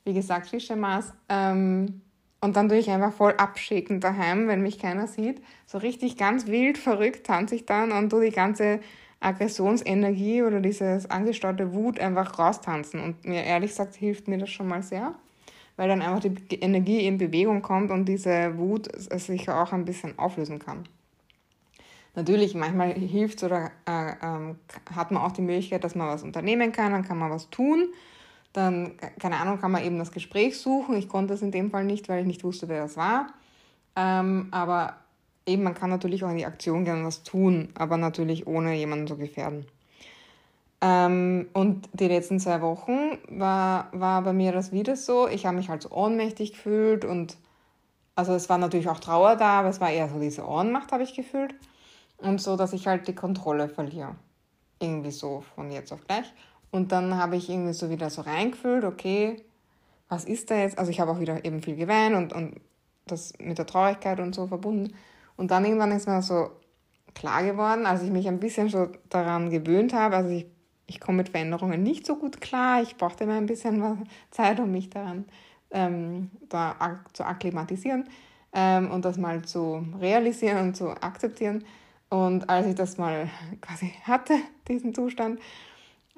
Wie 0.05 0.15
gesagt, 0.15 0.49
Fischemaß. 0.49 1.13
Ähm, 1.29 2.01
und 2.41 2.57
dann 2.57 2.71
tue 2.71 2.79
ich 2.79 2.91
einfach 2.91 3.13
voll 3.13 3.35
abschicken 3.37 4.01
daheim, 4.01 4.49
wenn 4.49 4.63
mich 4.63 4.79
keiner 4.79 5.07
sieht. 5.07 5.43
So 5.67 5.77
richtig 5.77 6.17
ganz 6.17 6.47
wild 6.47 6.79
verrückt 6.79 7.27
tanze 7.27 7.55
ich 7.55 7.67
dann 7.67 7.93
und 7.93 8.09
tue 8.09 8.25
die 8.25 8.35
ganze 8.35 8.81
Aggressionsenergie 9.21 10.43
oder 10.43 10.61
dieses 10.61 11.09
angestaute 11.11 11.75
Wut 11.75 12.01
einfach 12.01 12.39
raustanzen. 12.39 13.01
Und 13.01 13.25
mir 13.25 13.45
ehrlich 13.45 13.71
gesagt 13.71 13.95
hilft 13.95 14.29
mir 14.29 14.39
das 14.39 14.51
schon 14.51 14.67
mal 14.67 14.83
sehr, 14.83 15.15
weil 15.77 15.89
dann 15.89 16.03
einfach 16.03 16.21
die 16.21 16.61
Energie 16.61 17.07
in 17.07 17.19
Bewegung 17.19 17.63
kommt 17.63 17.91
und 17.91 18.07
diese 18.07 18.57
Wut 18.57 18.89
sich 18.97 19.49
auch 19.51 19.73
ein 19.73 19.85
bisschen 19.85 20.19
auflösen 20.19 20.59
kann. 20.59 20.85
Natürlich, 22.15 22.55
manchmal 22.55 22.93
hilft 22.93 23.39
es 23.39 23.45
oder 23.45 23.71
äh, 23.87 24.11
äh, 24.11 24.55
hat 24.95 25.11
man 25.13 25.23
auch 25.23 25.33
die 25.33 25.43
Möglichkeit, 25.43 25.85
dass 25.85 25.95
man 25.95 26.09
was 26.09 26.25
unternehmen 26.25 26.73
kann, 26.73 26.93
dann 26.93 27.05
kann 27.05 27.19
man 27.19 27.31
was 27.31 27.51
tun. 27.51 27.89
Dann, 28.53 28.97
keine 29.21 29.37
Ahnung, 29.37 29.61
kann 29.61 29.71
man 29.71 29.85
eben 29.85 29.99
das 29.99 30.11
Gespräch 30.11 30.59
suchen. 30.59 30.97
Ich 30.97 31.09
konnte 31.09 31.35
es 31.35 31.43
in 31.43 31.53
dem 31.53 31.71
Fall 31.71 31.85
nicht, 31.85 32.09
weil 32.09 32.23
ich 32.23 32.27
nicht 32.27 32.43
wusste, 32.43 32.69
wer 32.69 32.83
das 32.83 32.97
war. 32.97 33.29
Ähm, 33.95 34.49
aber 34.51 34.97
eben, 35.51 35.63
man 35.63 35.75
kann 35.75 35.91
natürlich 35.91 36.25
auch 36.25 36.31
in 36.31 36.39
die 36.39 36.47
Aktion 36.47 36.89
und 36.89 37.05
was 37.05 37.23
tun, 37.23 37.71
aber 37.75 37.97
natürlich 37.97 38.47
ohne 38.47 38.75
jemanden 38.75 39.07
zu 39.07 39.17
gefährden. 39.17 39.67
Ähm, 40.81 41.49
und 41.53 41.89
die 41.93 42.09
letzten 42.09 42.41
zwei 42.41 42.63
Wochen 42.63 43.19
war, 43.29 43.89
war 43.93 44.23
bei 44.23 44.33
mir 44.33 44.53
das 44.53 44.73
wieder 44.73 44.97
so. 44.97 45.29
Ich 45.29 45.45
habe 45.47 45.57
mich 45.57 45.69
halt 45.69 45.83
so 45.83 45.91
ohnmächtig 45.91 46.53
gefühlt 46.53 47.05
und 47.05 47.37
also 48.17 48.33
es 48.35 48.49
war 48.49 48.59
natürlich 48.59 48.89
auch 48.89 49.01
Trauer 49.01 49.37
da, 49.37 49.61
aber 49.61 49.69
es 49.69 49.81
war 49.81 49.91
eher 49.91 50.09
so 50.09 50.19
diese 50.19 50.47
Ohnmacht, 50.47 50.93
habe 50.93 51.03
ich 51.03 51.15
gefühlt. 51.15 51.55
Und 52.19 52.41
so, 52.41 52.57
dass 52.57 52.73
ich 52.73 52.87
halt 52.87 53.09
die 53.09 53.15
Kontrolle 53.15 53.69
verliere. 53.69 54.15
Irgendwie 54.79 55.11
so 55.11 55.43
von 55.55 55.71
jetzt 55.71 55.93
auf 55.93 56.07
gleich. 56.07 56.33
Und 56.71 56.93
dann 56.93 57.17
habe 57.17 57.37
ich 57.37 57.49
irgendwie 57.49 57.73
so 57.73 57.91
wieder 57.91 58.11
so 58.11 58.23
reingefühlt, 58.23 58.85
okay, 58.85 59.43
was 60.09 60.25
ist 60.25 60.51
da 60.51 60.57
jetzt? 60.57 60.79
Also 60.79 60.91
ich 60.91 61.01
habe 61.01 61.11
auch 61.13 61.21
wieder 61.21 61.45
eben 61.45 61.63
viel 61.63 61.77
geweint 61.77 62.15
und, 62.15 62.33
und 62.33 62.61
das 63.07 63.33
mit 63.39 63.59
der 63.59 63.67
Traurigkeit 63.67 64.21
und 64.21 64.35
so 64.35 64.47
verbunden. 64.47 64.95
Und 65.41 65.51
dann 65.51 65.65
irgendwann 65.65 65.93
ist 65.93 66.07
mir 66.07 66.21
so 66.21 66.51
klar 67.15 67.43
geworden, 67.43 67.87
als 67.87 68.03
ich 68.03 68.11
mich 68.11 68.29
ein 68.29 68.41
bisschen 68.41 68.69
so 68.69 68.89
daran 69.09 69.49
gewöhnt 69.49 69.95
habe, 69.95 70.17
also 70.17 70.29
ich, 70.29 70.45
ich 70.87 71.01
komme 71.01 71.17
mit 71.17 71.31
Veränderungen 71.31 71.83
nicht 71.83 72.05
so 72.05 72.17
gut 72.17 72.43
klar, 72.43 72.83
ich 72.83 72.99
brauchte 72.99 73.25
immer 73.25 73.39
ein 73.39 73.47
bisschen 73.47 74.07
Zeit, 74.31 74.61
um 74.61 74.71
mich 74.71 74.91
daran 74.91 75.25
ähm, 75.71 76.31
da 76.51 77.01
zu 77.15 77.25
akklimatisieren 77.25 78.05
ähm, 78.53 78.91
und 78.91 79.07
das 79.07 79.17
mal 79.17 79.41
zu 79.41 79.83
realisieren 79.99 80.59
und 80.59 80.77
zu 80.77 80.91
akzeptieren. 80.91 81.65
Und 82.11 82.51
als 82.51 82.67
ich 82.67 82.75
das 82.75 82.99
mal 82.99 83.31
quasi 83.63 83.95
hatte, 84.03 84.35
diesen 84.69 84.95
Zustand, 84.95 85.41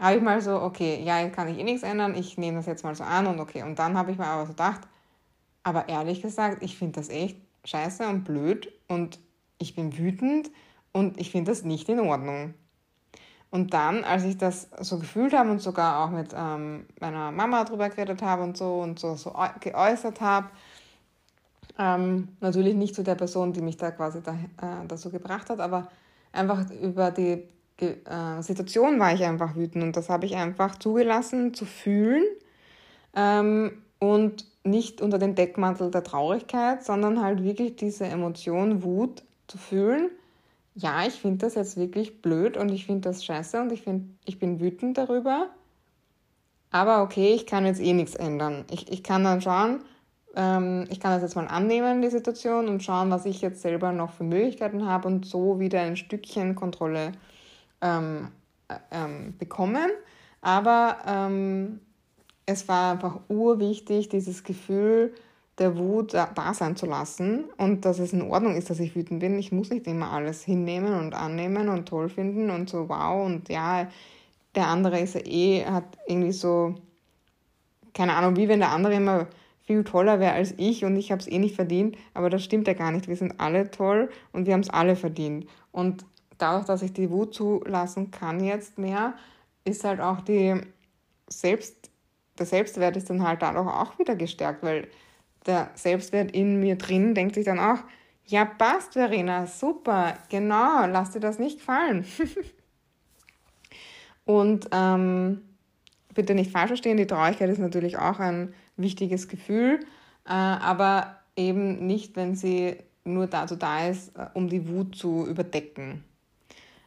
habe 0.00 0.16
ich 0.16 0.22
mal 0.22 0.40
so, 0.40 0.60
okay, 0.60 1.00
ja, 1.04 1.20
jetzt 1.20 1.36
kann 1.36 1.46
ich 1.46 1.60
eh 1.60 1.62
nichts 1.62 1.84
ändern, 1.84 2.16
ich 2.16 2.38
nehme 2.38 2.56
das 2.56 2.66
jetzt 2.66 2.82
mal 2.82 2.96
so 2.96 3.04
an 3.04 3.28
und 3.28 3.38
okay. 3.38 3.62
Und 3.62 3.78
dann 3.78 3.96
habe 3.96 4.10
ich 4.10 4.18
mir 4.18 4.26
aber 4.26 4.46
so 4.46 4.52
gedacht, 4.52 4.80
aber 5.62 5.88
ehrlich 5.88 6.22
gesagt, 6.22 6.64
ich 6.64 6.76
finde 6.76 6.98
das 6.98 7.08
echt 7.08 7.36
scheiße 7.64 8.06
und 8.08 8.24
blöd 8.24 8.72
und 8.88 9.18
ich 9.58 9.74
bin 9.74 9.96
wütend 9.96 10.50
und 10.92 11.18
ich 11.20 11.30
finde 11.30 11.50
das 11.50 11.62
nicht 11.62 11.88
in 11.88 12.00
Ordnung. 12.00 12.54
Und 13.50 13.74
dann, 13.74 14.02
als 14.02 14.24
ich 14.24 14.38
das 14.38 14.70
so 14.80 14.98
gefühlt 14.98 15.34
habe 15.34 15.50
und 15.50 15.60
sogar 15.60 16.02
auch 16.02 16.10
mit 16.10 16.32
ähm, 16.34 16.86
meiner 17.00 17.30
Mama 17.30 17.64
darüber 17.64 17.90
geredet 17.90 18.22
habe 18.22 18.42
und 18.42 18.56
so 18.56 18.80
und 18.80 18.98
so, 18.98 19.14
so 19.14 19.34
geäußert 19.60 20.20
habe, 20.22 20.48
ähm, 21.78 22.28
natürlich 22.40 22.74
nicht 22.74 22.94
zu 22.94 23.02
der 23.02 23.14
Person, 23.14 23.52
die 23.52 23.60
mich 23.60 23.76
da 23.76 23.90
quasi 23.90 24.22
da, 24.22 24.32
äh, 24.32 24.86
dazu 24.88 25.10
gebracht 25.10 25.50
hat, 25.50 25.60
aber 25.60 25.88
einfach 26.32 26.70
über 26.70 27.10
die 27.10 27.44
äh, 27.78 28.40
Situation 28.40 28.98
war 28.98 29.12
ich 29.12 29.24
einfach 29.24 29.54
wütend 29.54 29.84
und 29.84 29.96
das 29.96 30.08
habe 30.08 30.26
ich 30.26 30.36
einfach 30.36 30.76
zugelassen 30.76 31.52
zu 31.52 31.66
fühlen 31.66 32.24
ähm, 33.14 33.82
und 34.02 34.46
nicht 34.64 35.00
unter 35.00 35.16
den 35.16 35.36
Deckmantel 35.36 35.92
der 35.92 36.02
Traurigkeit, 36.02 36.84
sondern 36.84 37.22
halt 37.22 37.44
wirklich 37.44 37.76
diese 37.76 38.04
Emotion 38.04 38.82
Wut 38.82 39.22
zu 39.46 39.58
fühlen. 39.58 40.10
Ja, 40.74 41.06
ich 41.06 41.14
finde 41.14 41.46
das 41.46 41.54
jetzt 41.54 41.76
wirklich 41.76 42.20
blöd 42.20 42.56
und 42.56 42.70
ich 42.70 42.84
finde 42.84 43.02
das 43.02 43.24
scheiße 43.24 43.60
und 43.60 43.70
ich, 43.70 43.82
find, 43.82 44.06
ich 44.24 44.40
bin 44.40 44.58
wütend 44.58 44.98
darüber. 44.98 45.50
Aber 46.72 47.02
okay, 47.02 47.32
ich 47.32 47.46
kann 47.46 47.64
jetzt 47.64 47.80
eh 47.80 47.92
nichts 47.92 48.16
ändern. 48.16 48.64
Ich, 48.72 48.90
ich 48.90 49.04
kann 49.04 49.22
dann 49.22 49.40
schauen, 49.40 49.84
ähm, 50.34 50.86
ich 50.90 50.98
kann 50.98 51.12
das 51.12 51.22
jetzt 51.22 51.36
mal 51.36 51.46
annehmen, 51.46 52.02
die 52.02 52.10
Situation, 52.10 52.66
und 52.66 52.82
schauen, 52.82 53.08
was 53.12 53.24
ich 53.24 53.40
jetzt 53.40 53.62
selber 53.62 53.92
noch 53.92 54.10
für 54.10 54.24
Möglichkeiten 54.24 54.84
habe 54.84 55.06
und 55.06 55.26
so 55.26 55.60
wieder 55.60 55.80
ein 55.80 55.96
Stückchen 55.96 56.56
Kontrolle 56.56 57.12
ähm, 57.80 58.32
äh, 58.66 58.74
ähm, 58.90 59.36
bekommen. 59.38 59.90
Aber 60.40 60.96
ähm, 61.06 61.78
es 62.46 62.68
war 62.68 62.92
einfach 62.92 63.20
urwichtig, 63.28 64.08
dieses 64.08 64.44
Gefühl 64.44 65.14
der 65.58 65.76
Wut 65.76 66.14
da, 66.14 66.54
sein 66.54 66.76
zu 66.76 66.86
lassen 66.86 67.44
und 67.58 67.84
dass 67.84 67.98
es 67.98 68.12
in 68.12 68.22
Ordnung 68.22 68.56
ist, 68.56 68.70
dass 68.70 68.80
ich 68.80 68.96
wütend 68.96 69.20
bin. 69.20 69.38
Ich 69.38 69.52
muss 69.52 69.70
nicht 69.70 69.86
immer 69.86 70.10
alles 70.10 70.42
hinnehmen 70.42 70.94
und 70.94 71.14
annehmen 71.14 71.68
und 71.68 71.86
toll 71.86 72.08
finden 72.08 72.50
und 72.50 72.70
so 72.70 72.88
wow 72.88 73.24
und 73.24 73.48
ja, 73.48 73.88
der 74.54 74.66
andere 74.66 75.00
ist 75.00 75.14
ja 75.14 75.20
eh, 75.24 75.64
hat 75.64 75.84
irgendwie 76.06 76.32
so, 76.32 76.74
keine 77.94 78.14
Ahnung, 78.14 78.36
wie 78.36 78.48
wenn 78.48 78.60
der 78.60 78.70
andere 78.70 78.94
immer 78.94 79.26
viel 79.64 79.84
toller 79.84 80.20
wäre 80.20 80.32
als 80.32 80.54
ich 80.56 80.84
und 80.84 80.96
ich 80.96 81.12
habe 81.12 81.20
es 81.20 81.28
eh 81.28 81.38
nicht 81.38 81.54
verdient, 81.54 81.96
aber 82.14 82.30
das 82.30 82.42
stimmt 82.42 82.66
ja 82.66 82.74
gar 82.74 82.90
nicht. 82.90 83.08
Wir 83.08 83.16
sind 83.16 83.38
alle 83.38 83.70
toll 83.70 84.10
und 84.32 84.46
wir 84.46 84.54
haben 84.54 84.60
es 84.60 84.70
alle 84.70 84.96
verdient. 84.96 85.46
Und 85.70 86.04
dadurch, 86.38 86.66
dass 86.66 86.82
ich 86.82 86.92
die 86.92 87.10
Wut 87.10 87.34
zulassen 87.34 88.10
kann 88.10 88.42
jetzt 88.42 88.78
mehr, 88.78 89.14
ist 89.64 89.84
halt 89.84 90.00
auch 90.00 90.20
die 90.20 90.60
Selbst, 91.28 91.91
der 92.42 92.46
Selbstwert 92.48 92.96
ist 92.96 93.08
dann 93.08 93.22
halt 93.22 93.40
dadurch 93.40 93.68
auch 93.68 94.00
wieder 94.00 94.16
gestärkt, 94.16 94.64
weil 94.64 94.88
der 95.46 95.70
Selbstwert 95.74 96.32
in 96.32 96.58
mir 96.58 96.74
drin 96.74 97.14
denkt 97.14 97.36
sich 97.36 97.44
dann 97.44 97.60
auch, 97.60 97.78
ja 98.26 98.44
passt 98.44 98.94
Verena, 98.94 99.46
super, 99.46 100.14
genau, 100.28 100.86
lass 100.86 101.12
dir 101.12 101.20
das 101.20 101.38
nicht 101.38 101.58
gefallen. 101.58 102.04
und 104.24 104.68
ähm, 104.72 105.42
bitte 106.12 106.34
nicht 106.34 106.50
falsch 106.50 106.68
verstehen, 106.68 106.96
die 106.96 107.06
Traurigkeit 107.06 107.48
ist 107.48 107.58
natürlich 107.58 107.96
auch 107.96 108.18
ein 108.18 108.54
wichtiges 108.76 109.28
Gefühl, 109.28 109.78
äh, 110.26 110.32
aber 110.32 111.18
eben 111.36 111.86
nicht, 111.86 112.16
wenn 112.16 112.34
sie 112.34 112.76
nur 113.04 113.28
dazu 113.28 113.54
da 113.54 113.86
ist, 113.86 114.16
äh, 114.16 114.26
um 114.34 114.48
die 114.48 114.66
Wut 114.68 114.96
zu 114.96 115.28
überdecken. 115.28 116.02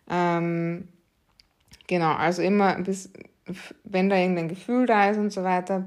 Ähm, 0.09 0.89
genau, 1.87 2.11
also 2.11 2.41
immer 2.41 2.75
bis, 2.75 3.09
wenn 3.83 4.09
da 4.09 4.17
irgendein 4.17 4.47
Gefühl 4.47 4.85
da 4.85 5.09
ist 5.09 5.17
und 5.17 5.31
so 5.31 5.43
weiter, 5.43 5.85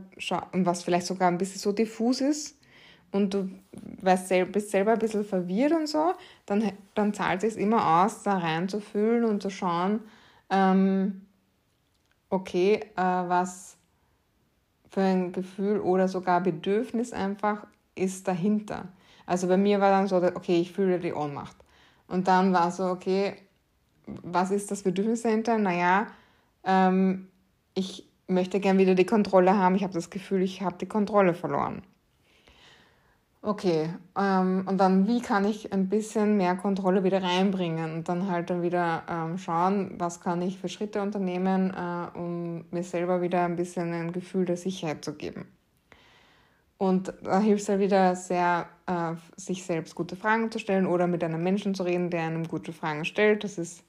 und 0.53 0.67
was 0.67 0.83
vielleicht 0.83 1.07
sogar 1.07 1.29
ein 1.29 1.38
bisschen 1.38 1.61
so 1.61 1.73
diffus 1.73 2.21
ist 2.21 2.57
und 3.11 3.35
du 3.35 3.50
weißt, 4.03 4.33
bist 4.53 4.71
selber 4.71 4.93
ein 4.93 4.99
bisschen 4.99 5.25
verwirrt 5.25 5.73
und 5.73 5.88
so, 5.88 6.12
dann, 6.47 6.73
dann 6.95 7.15
zahlt 7.15 7.43
es 7.43 7.57
immer 7.57 8.05
aus, 8.05 8.23
da 8.23 8.38
reinzufühlen 8.38 9.25
und 9.25 9.43
zu 9.43 9.50
schauen, 9.50 10.00
ähm, 10.50 11.23
okay, 12.31 12.81
äh, 12.97 13.03
was 13.03 13.77
für 14.91 15.00
ein 15.00 15.33
Gefühl 15.33 15.81
oder 15.81 16.09
sogar 16.09 16.41
Bedürfnis 16.41 17.12
einfach 17.12 17.67
ist 17.95 18.29
dahinter. 18.29 18.88
Also 19.27 19.49
bei 19.49 19.57
mir 19.57 19.81
war 19.81 19.91
dann 19.91 20.07
so, 20.07 20.17
okay, 20.17 20.61
ich 20.61 20.73
fühle 20.73 20.99
die 20.99 21.12
Ohnmacht. 21.12 21.57
Und 22.07 22.29
dann 22.29 22.53
war 22.55 22.71
so, 22.71 22.85
okay, 22.87 23.37
was 24.07 24.50
ist 24.50 24.71
das 24.71 24.83
Bedürfnis 24.83 25.23
dahinter? 25.23 25.59
Naja, 25.59 26.07
ähm, 26.65 27.29
ich 27.78 28.08
möchte 28.26 28.61
gern 28.61 28.78
wieder 28.78 28.94
die 28.94 29.06
Kontrolle 29.06 29.56
haben. 29.56 29.76
Ich 29.76 29.85
habe 29.85 29.94
das 29.94 30.11
Gefühl, 30.11 30.42
ich 30.42 30.62
habe 30.62 30.76
die 30.78 30.87
Kontrolle 30.87 31.32
verloren. 31.32 31.82
Okay, 33.40 33.90
ähm, 34.18 34.64
und 34.66 34.78
dann, 34.78 35.06
wie 35.06 35.23
kann 35.23 35.44
ich 35.44 35.73
ein 35.73 35.88
bisschen 35.88 36.37
mehr 36.37 36.56
Kontrolle 36.56 37.04
wieder 37.04 37.23
reinbringen 37.23 37.94
und 37.94 38.08
dann 38.08 38.28
halt 38.28 38.50
dann 38.50 38.62
wieder 38.62 39.04
ähm, 39.08 39.38
schauen, 39.38 39.94
was 39.97 40.20
kann 40.20 40.42
ich 40.42 40.58
für 40.58 40.68
Schritte 40.68 41.00
unternehmen, 41.00 41.73
äh, 41.73 42.18
um 42.18 42.64
mir 42.73 42.82
selber 42.82 43.23
wieder 43.23 43.44
ein 43.44 43.54
bisschen 43.54 43.92
ein 43.92 44.11
Gefühl 44.11 44.44
der 44.44 44.56
Sicherheit 44.56 45.04
zu 45.04 45.14
geben. 45.14 45.47
Und 46.78 47.12
da 47.23 47.40
hilft 47.40 47.62
es 47.62 47.68
halt 47.68 47.80
wieder 47.80 48.16
sehr, 48.16 48.68
äh, 48.87 49.14
sich 49.37 49.64
selbst 49.64 49.94
gute 49.94 50.16
Fragen 50.16 50.50
zu 50.50 50.58
stellen 50.58 50.87
oder 50.87 51.06
mit 51.06 51.23
einem 51.23 51.42
Menschen 51.42 51.76
zu 51.76 51.85
reden, 51.85 52.11
der 52.11 52.23
einem 52.23 52.49
gute 52.49 52.73
Fragen 52.73 53.04
stellt. 53.04 53.44
Das 53.44 53.56
ist, 53.56 53.85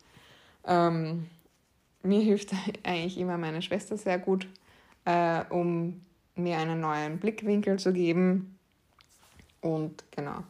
ähm, 0.66 1.26
mir 2.04 2.22
hilft 2.22 2.52
eigentlich 2.84 3.18
immer 3.18 3.38
meine 3.38 3.62
Schwester 3.62 3.98
sehr 3.98 4.20
gut, 4.20 4.48
äh, 5.06 5.44
um 5.50 6.02
mir 6.36 6.58
einen 6.58 6.80
neuen 6.80 7.18
Blickwinkel 7.20 7.80
zu 7.80 7.92
geben 7.94 8.58
und 9.62 10.04
genau. 10.12 10.44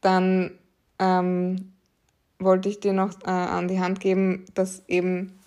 Dann 0.00 0.58
ähm, 0.98 1.72
wollte 2.38 2.68
ich 2.68 2.80
dir 2.80 2.92
noch 2.92 3.12
äh, 3.24 3.30
an 3.30 3.68
die 3.68 3.80
Hand 3.80 4.00
geben, 4.00 4.46
dass 4.54 4.82
eben 4.88 5.38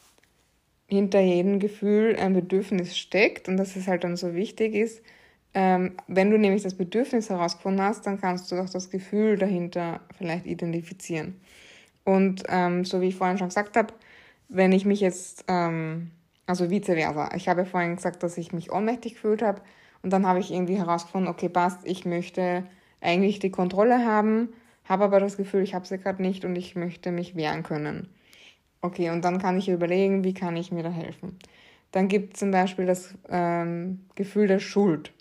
hinter 0.88 1.20
jedem 1.20 1.60
Gefühl 1.60 2.16
ein 2.16 2.34
Bedürfnis 2.34 2.98
steckt 2.98 3.48
und 3.48 3.58
dass 3.58 3.76
es 3.76 3.88
halt 3.88 4.04
dann 4.04 4.18
so 4.18 4.36
wichtig 4.36 4.76
ist. 4.76 5.02
Ähm, 5.54 5.96
wenn 6.08 6.30
du 6.30 6.38
nämlich 6.38 6.64
das 6.64 6.76
Bedürfnis 6.76 7.30
herausgefunden 7.30 7.82
hast, 7.82 8.06
dann 8.06 8.20
kannst 8.20 8.52
du 8.52 8.58
auch 8.58 8.70
das 8.70 8.90
Gefühl 8.90 9.38
dahinter 9.38 10.02
vielleicht 10.18 10.46
identifizieren. 10.46 11.40
Und 12.04 12.44
ähm, 12.50 12.86
so 12.86 13.02
wie 13.02 13.08
ich 13.08 13.16
vorhin 13.16 13.38
schon 13.38 13.48
gesagt 13.48 13.76
habe, 13.78 13.94
wenn 14.50 14.72
ich 14.72 14.86
mich 14.86 15.00
jetzt, 15.00 15.46
ähm, 15.48 16.12
also 16.46 16.70
vice 16.70 16.86
versa, 16.86 17.30
ich 17.36 17.48
habe 17.48 17.66
vorhin 17.66 17.96
gesagt, 17.96 18.24
dass 18.24 18.38
ich 18.38 18.54
mich 18.54 18.72
ohnmächtig 18.72 19.14
gefühlt 19.14 19.42
habe 19.42 19.62
und 20.04 20.12
dann 20.12 20.28
habe 20.28 20.40
ich 20.40 20.52
irgendwie 20.52 20.78
herausgefunden, 20.78 21.30
okay, 21.30 21.50
passt, 21.50 21.80
ich 21.84 22.06
möchte 22.06 22.66
eigentlich 23.02 23.40
die 23.40 23.52
Kontrolle 23.52 24.06
haben, 24.06 24.50
habe 24.84 25.06
aber 25.06 25.20
das 25.20 25.38
Gefühl, 25.38 25.64
ich 25.64 25.74
habe 25.74 25.86
sie 25.86 25.98
gerade 25.98 26.22
nicht 26.22 26.46
und 26.46 26.56
ich 26.56 26.76
möchte 26.76 27.12
mich 27.12 27.36
wehren 27.36 27.64
können. 27.64 28.10
Okay, 28.82 29.10
und 29.10 29.26
dann 29.26 29.40
kann 29.40 29.58
ich 29.58 29.68
überlegen, 29.68 30.24
wie 30.24 30.34
kann 30.34 30.56
ich 30.58 30.72
mir 30.72 30.84
da 30.84 30.92
helfen. 30.92 31.40
Dann 31.92 32.08
gibt 32.08 32.34
es 32.34 32.40
zum 32.40 32.52
Beispiel 32.52 32.86
das 32.86 33.16
ähm, 33.30 34.06
Gefühl 34.16 34.48
der 34.48 34.60
Schuld. 34.60 35.12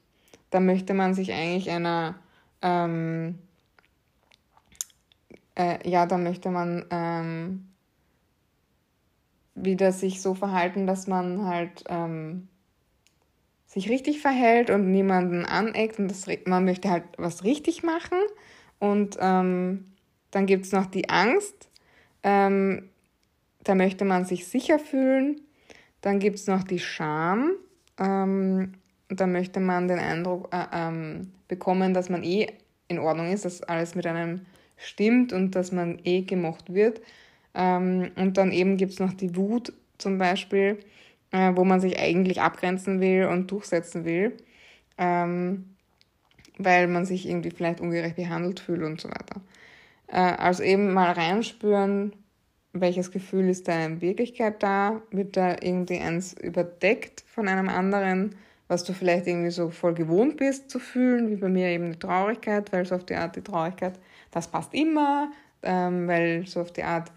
Da 0.51 0.61
möchte 0.61 0.93
man 0.93 1.15
sich 1.15 1.33
eigentlich 1.33 1.71
einer, 1.71 2.17
ähm, 2.63 3.39
äh, 5.55 5.89
ja, 5.89 6.05
da 6.05 6.19
möchte 6.19 6.51
man 6.51 6.85
ähm, 6.91 7.74
wieder 9.55 9.93
sich 9.93 10.21
so 10.21 10.35
verhalten, 10.35 10.87
dass 10.87 11.07
man 11.07 11.47
halt 11.47 11.85
ähm, 11.89 12.49
sich 13.67 13.89
richtig 13.89 14.21
verhält 14.21 14.71
und 14.71 14.91
niemanden 14.91 15.45
aneckt 15.45 15.99
und 15.99 16.09
das, 16.09 16.27
man 16.47 16.65
möchte 16.65 16.91
halt 16.91 17.05
was 17.17 17.45
richtig 17.45 17.83
machen. 17.83 18.19
Und 18.79 19.17
ähm, 19.21 19.93
dann 20.31 20.47
gibt 20.47 20.67
es 20.67 20.73
noch 20.73 20.87
die 20.87 21.09
Angst, 21.09 21.71
ähm, 22.23 22.89
da 23.63 23.75
möchte 23.75 24.05
man 24.05 24.25
sich 24.25 24.47
sicher 24.47 24.79
fühlen. 24.79 25.41
Dann 26.01 26.19
gibt 26.19 26.37
es 26.37 26.47
noch 26.47 26.65
die 26.65 26.79
Scham, 26.79 27.53
ähm, 27.99 28.75
da 29.09 29.27
möchte 29.27 29.61
man 29.61 29.89
den 29.89 29.99
Eindruck 29.99 30.53
äh, 30.53 30.67
ähm, 30.73 31.33
bekommen, 31.49 31.95
dass 31.95 32.11
man 32.11 32.23
eh 32.23 32.49
in 32.89 32.99
Ordnung 32.99 33.33
ist, 33.33 33.45
dass 33.45 33.63
alles 33.63 33.95
mit 33.95 34.07
einem 34.07 34.47
stimmt 34.77 35.33
und 35.33 35.55
dass 35.55 35.73
man 35.73 35.99
eh 36.05 36.23
gemocht 36.23 36.75
wird. 36.75 37.01
Ähm, 37.55 38.11
und 38.17 38.37
dann 38.37 38.53
eben 38.53 38.77
gibt 38.77 38.93
es 38.93 39.01
noch 39.01 39.13
die 39.13 39.37
Wut 39.37 39.73
zum 39.99 40.19
Beispiel, 40.19 40.79
äh, 41.31 41.53
wo 41.55 41.65
man 41.65 41.81
sich 41.81 41.99
eigentlich 41.99 42.41
abgrenzen 42.41 43.01
will 43.01 43.27
und 43.27 43.51
durchsetzen 43.51 44.05
will, 44.05 44.37
ähm, 44.99 45.77
weil 46.59 46.87
man 46.89 47.05
sich 47.05 47.29
irgendwie 47.29 47.51
vielleicht 47.51 47.81
ungerecht 47.81 48.17
behandelt 48.17 48.61
fühlt 48.61 48.83
und 48.83 49.01
so 49.01 49.09
weiter. 49.09 49.41
Äh, 50.09 50.19
also 50.19 50.63
eben 50.63 50.93
mal 50.93 51.13
reinspüren, 51.13 52.13
welches 52.73 53.13
Gefühl 53.13 53.49
ist 53.49 53.69
da 53.69 53.85
in 53.85 54.01
Wirklichkeit 54.01 54.63
da, 54.63 55.01
wird 55.11 55.37
da 55.37 55.57
irgendwie 55.61 56.01
eins 56.01 56.33
überdeckt 56.35 57.25
von 57.27 57.49
einem 57.49 57.69
anderen, 57.69 58.35
was 58.67 58.85
du 58.85 58.93
vielleicht 58.93 59.27
irgendwie 59.27 59.51
so 59.51 59.71
voll 59.71 59.95
gewohnt 59.95 60.37
bist 60.37 60.71
zu 60.71 60.79
fühlen, 60.79 61.31
wie 61.31 61.37
bei 61.37 61.49
mir 61.49 61.69
eben 61.69 61.93
die 61.93 61.99
Traurigkeit, 61.99 62.73
weil 62.73 62.85
so 62.85 62.97
auf 62.97 63.05
die 63.05 63.15
Art 63.15 63.37
die 63.37 63.43
Traurigkeit, 63.43 63.99
das 64.31 64.49
passt 64.49 64.75
immer, 64.75 65.31
ähm, 65.63 66.09
weil 66.09 66.47
so 66.47 66.61
auf 66.61 66.73
die 66.73 66.83
Art 66.83 67.13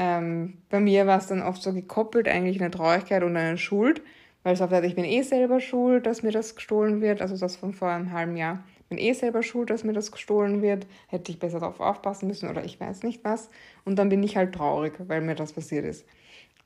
ähm, 0.00 0.54
bei 0.70 0.80
mir 0.80 1.06
war 1.06 1.18
es 1.18 1.26
dann 1.26 1.42
oft 1.42 1.60
so 1.60 1.74
gekoppelt, 1.74 2.26
eigentlich 2.26 2.58
eine 2.58 2.70
Traurigkeit 2.70 3.22
und 3.22 3.36
eine 3.36 3.58
Schuld, 3.58 4.00
weil 4.42 4.54
es 4.54 4.62
oft 4.62 4.72
hat, 4.72 4.82
ich 4.84 4.94
bin 4.94 5.04
eh 5.04 5.20
selber 5.20 5.60
schuld, 5.60 6.06
dass 6.06 6.22
mir 6.22 6.32
das 6.32 6.56
gestohlen 6.56 7.02
wird, 7.02 7.20
also 7.20 7.36
das 7.36 7.56
von 7.56 7.74
vor 7.74 7.90
einem 7.90 8.10
halben 8.10 8.34
Jahr. 8.34 8.64
Ich 8.78 8.86
bin 8.86 8.96
eh 8.96 9.12
selber 9.12 9.42
schuld, 9.42 9.68
dass 9.68 9.84
mir 9.84 9.92
das 9.92 10.10
gestohlen 10.10 10.62
wird, 10.62 10.86
hätte 11.08 11.30
ich 11.30 11.38
besser 11.38 11.60
darauf 11.60 11.80
aufpassen 11.80 12.28
müssen 12.28 12.48
oder 12.48 12.64
ich 12.64 12.80
weiß 12.80 13.02
nicht 13.02 13.22
was. 13.24 13.50
Und 13.84 13.96
dann 13.96 14.08
bin 14.08 14.22
ich 14.22 14.38
halt 14.38 14.54
traurig, 14.54 14.94
weil 15.06 15.20
mir 15.20 15.34
das 15.34 15.52
passiert 15.52 15.84
ist. 15.84 16.06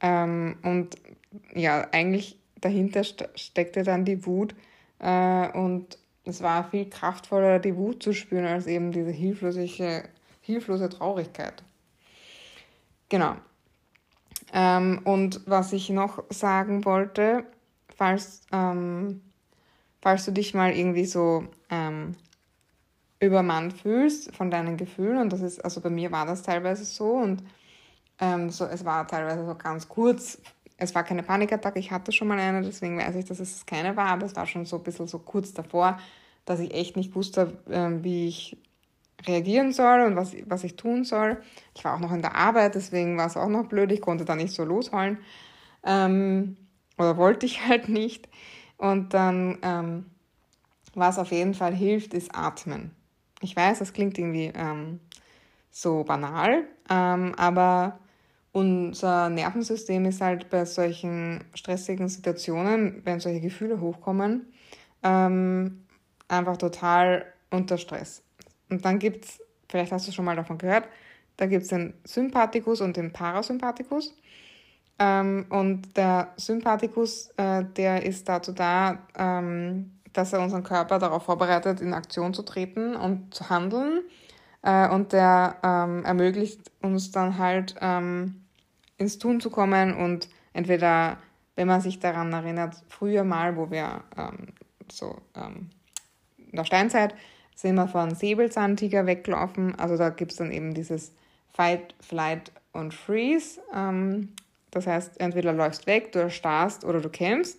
Ähm, 0.01 0.57
und 0.62 0.94
ja, 1.57 1.88
eigentlich 1.90 2.38
dahinter 2.61 3.03
steckte 3.35 3.83
dann 3.83 4.05
die 4.05 4.25
Wut 4.27 4.55
äh, 5.01 5.49
und 5.49 5.99
es 6.25 6.40
war 6.40 6.70
viel 6.70 6.88
kraftvoller, 6.88 7.59
die 7.59 7.75
Wut 7.75 8.01
zu 8.01 8.12
spüren, 8.12 8.47
als 8.47 8.68
eben 8.68 8.92
diese 8.92 9.11
hilflose, 9.11 9.66
hilflose 10.40 10.88
Traurigkeit. 10.88 11.64
Genau. 13.14 13.37
Ähm, 14.53 15.03
und 15.05 15.42
was 15.46 15.72
ich 15.72 15.88
noch 15.88 16.24
sagen 16.31 16.85
wollte, 16.85 17.46
falls, 17.96 18.40
ähm, 18.50 19.22
falls 20.03 20.24
du 20.24 20.33
dich 20.33 20.53
mal 20.53 20.72
irgendwie 20.72 21.05
so 21.05 21.44
ähm, 21.70 22.16
übermannt 23.20 23.72
fühlst 23.72 24.35
von 24.35 24.50
deinen 24.50 24.77
Gefühlen, 24.77 25.18
und 25.18 25.33
das 25.33 25.42
ist, 25.42 25.64
also 25.64 25.81
bei 25.81 25.90
mir 25.90 26.11
war 26.11 26.27
das 26.27 26.42
teilweise 26.42 26.85
so, 26.85 27.12
und 27.12 27.44
ähm, 28.18 28.50
so, 28.50 28.64
es 28.64 28.85
war 28.85 29.07
teilweise 29.07 29.46
so 29.46 29.55
ganz 29.55 29.88
kurz, 29.88 30.40
es 30.77 30.92
war 30.92 31.05
keine 31.05 31.22
Panikattacke, 31.22 31.79
ich 31.79 31.92
hatte 31.92 32.11
schon 32.11 32.27
mal 32.27 32.40
eine, 32.40 32.62
deswegen 32.62 32.98
weiß 32.98 33.14
ich, 33.14 33.27
dass 33.27 33.38
es 33.38 33.64
keine 33.64 33.96
war, 33.96 34.09
aber 34.09 34.27
es 34.27 34.35
war 34.35 34.48
schon 34.48 34.66
so 34.66 34.79
ein 34.79 34.83
bisschen 34.83 35.07
so 35.07 35.20
kurz 35.20 35.53
davor, 35.53 36.00
dass 36.46 36.59
ich 36.59 36.74
echt 36.74 36.96
nicht 36.96 37.14
wusste, 37.14 37.62
äh, 37.70 37.90
wie 38.03 38.27
ich 38.27 38.57
reagieren 39.27 39.72
soll 39.72 40.00
und 40.03 40.16
was, 40.16 40.35
was 40.46 40.64
ich 40.64 40.77
tun 40.77 41.05
soll. 41.05 41.40
Ich 41.74 41.85
war 41.85 41.94
auch 41.94 42.00
noch 42.00 42.12
in 42.12 42.22
der 42.22 42.35
Arbeit, 42.35 42.74
deswegen 42.74 43.16
war 43.16 43.27
es 43.27 43.37
auch 43.37 43.48
noch 43.48 43.66
blöd. 43.66 43.90
Ich 43.92 44.00
konnte 44.00 44.24
da 44.24 44.35
nicht 44.35 44.53
so 44.53 44.64
losholen. 44.64 45.18
Ähm, 45.85 46.57
oder 46.98 47.16
wollte 47.16 47.46
ich 47.46 47.66
halt 47.68 47.88
nicht. 47.88 48.29
Und 48.77 49.14
dann, 49.14 49.59
ähm, 49.62 50.07
was 50.94 51.18
auf 51.18 51.31
jeden 51.31 51.55
Fall 51.55 51.74
hilft, 51.74 52.14
ist 52.14 52.35
Atmen. 52.35 52.90
Ich 53.40 53.57
weiß, 53.57 53.79
das 53.79 53.92
klingt 53.92 54.18
irgendwie 54.18 54.53
ähm, 54.55 55.00
so 55.70 56.05
banal, 56.05 56.66
ähm, 56.88 57.35
aber 57.37 57.98
unser 58.53 59.29
Nervensystem 59.31 60.05
ist 60.05 60.20
halt 60.20 60.48
bei 60.48 60.64
solchen 60.64 61.42
stressigen 61.55 62.09
Situationen, 62.09 63.03
wenn 63.05 63.18
solche 63.18 63.40
Gefühle 63.40 63.81
hochkommen, 63.81 64.53
ähm, 65.03 65.85
einfach 66.29 66.57
total 66.57 67.27
unter 67.50 67.79
Stress. 67.79 68.22
Und 68.70 68.85
dann 68.85 68.98
gibt 68.98 69.24
es, 69.24 69.40
vielleicht 69.68 69.92
hast 69.92 70.09
du 70.09 70.12
schon 70.12 70.24
mal 70.24 70.37
davon 70.37 70.59
gehört, 70.59 70.88
da 71.37 71.46
gibt 71.46 71.62
es 71.62 71.68
den 71.68 71.94
Sympathikus 72.05 72.81
und 72.81 72.96
den 72.96 73.12
Parasympathikus. 73.12 74.14
Ähm, 74.98 75.46
und 75.48 75.96
der 75.96 76.33
Sympathikus, 76.37 77.31
äh, 77.37 77.64
der 77.77 78.05
ist 78.05 78.29
dazu 78.29 78.53
da, 78.53 78.98
ähm, 79.18 79.98
dass 80.12 80.33
er 80.33 80.40
unseren 80.40 80.62
Körper 80.62 80.98
darauf 80.98 81.24
vorbereitet, 81.24 81.81
in 81.81 81.92
Aktion 81.92 82.33
zu 82.33 82.42
treten 82.42 82.94
und 82.94 83.35
zu 83.35 83.50
handeln. 83.50 84.03
Äh, 84.62 84.88
und 84.88 85.12
der 85.12 85.57
ähm, 85.62 86.05
ermöglicht 86.05 86.70
uns 86.81 87.11
dann 87.11 87.38
halt 87.38 87.74
ähm, 87.81 88.44
ins 88.96 89.18
Tun 89.18 89.40
zu 89.40 89.50
kommen 89.50 89.94
und 89.94 90.29
entweder, 90.53 91.18
wenn 91.57 91.66
man 91.66 91.81
sich 91.81 91.98
daran 91.98 92.33
erinnert, 92.33 92.77
früher 92.88 93.24
mal, 93.24 93.57
wo 93.57 93.70
wir 93.70 94.05
ähm, 94.16 94.55
so 94.90 95.20
ähm, 95.35 95.70
in 96.38 96.57
der 96.57 96.64
Steinzeit 96.64 97.14
sind 97.55 97.77
wir 97.77 97.88
von 97.88 98.14
Säbelzahntiger 98.14 99.07
weggelaufen. 99.07 99.75
Also 99.77 99.97
da 99.97 100.11
gibt 100.11 100.33
es 100.33 100.38
dann 100.38 100.51
eben 100.51 100.75
dieses 100.75 101.12
Fight, 101.53 101.95
Flight 102.01 102.53
und 102.73 102.93
Freeze. 102.93 103.61
Ähm, 103.75 104.31
das 104.71 104.87
heißt, 104.87 105.21
entweder 105.21 105.53
läufst 105.53 105.87
weg, 105.87 106.12
du 106.12 106.19
erstarrst 106.19 106.85
oder 106.85 107.01
du 107.01 107.09
kämpfst. 107.09 107.59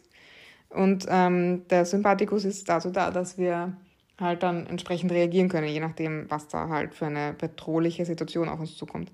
Und 0.69 1.05
ähm, 1.09 1.67
der 1.69 1.85
Sympathikus 1.85 2.43
ist 2.43 2.67
dazu 2.67 2.91
da, 2.91 3.09
dass 3.11 3.37
wir 3.37 3.73
halt 4.19 4.43
dann 4.43 4.67
entsprechend 4.67 5.11
reagieren 5.11 5.49
können, 5.49 5.67
je 5.67 5.79
nachdem, 5.79 6.29
was 6.29 6.47
da 6.47 6.69
halt 6.69 6.93
für 6.93 7.05
eine 7.05 7.33
bedrohliche 7.33 8.05
Situation 8.05 8.49
auf 8.49 8.59
uns 8.59 8.75
zukommt. 8.75 9.11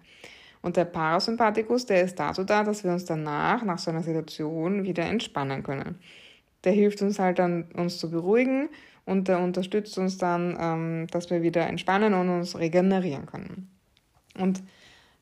Und 0.61 0.77
der 0.77 0.85
Parasympathikus, 0.85 1.87
der 1.87 2.03
ist 2.03 2.19
dazu 2.19 2.43
da, 2.43 2.63
dass 2.63 2.83
wir 2.83 2.91
uns 2.91 3.05
danach, 3.05 3.63
nach 3.63 3.79
so 3.79 3.89
einer 3.89 4.03
Situation, 4.03 4.83
wieder 4.83 5.03
entspannen 5.03 5.63
können. 5.63 5.99
Der 6.63 6.73
hilft 6.73 7.01
uns 7.01 7.19
halt 7.19 7.39
dann, 7.39 7.65
uns 7.73 7.97
zu 7.97 8.11
beruhigen 8.11 8.69
und 9.05 9.27
der 9.27 9.39
unterstützt 9.39 9.97
uns 9.97 10.17
dann, 10.17 10.57
ähm, 10.59 11.07
dass 11.11 11.29
wir 11.29 11.41
wieder 11.41 11.67
entspannen 11.67 12.13
und 12.13 12.29
uns 12.29 12.57
regenerieren 12.57 13.25
können. 13.25 13.69
Und 14.37 14.61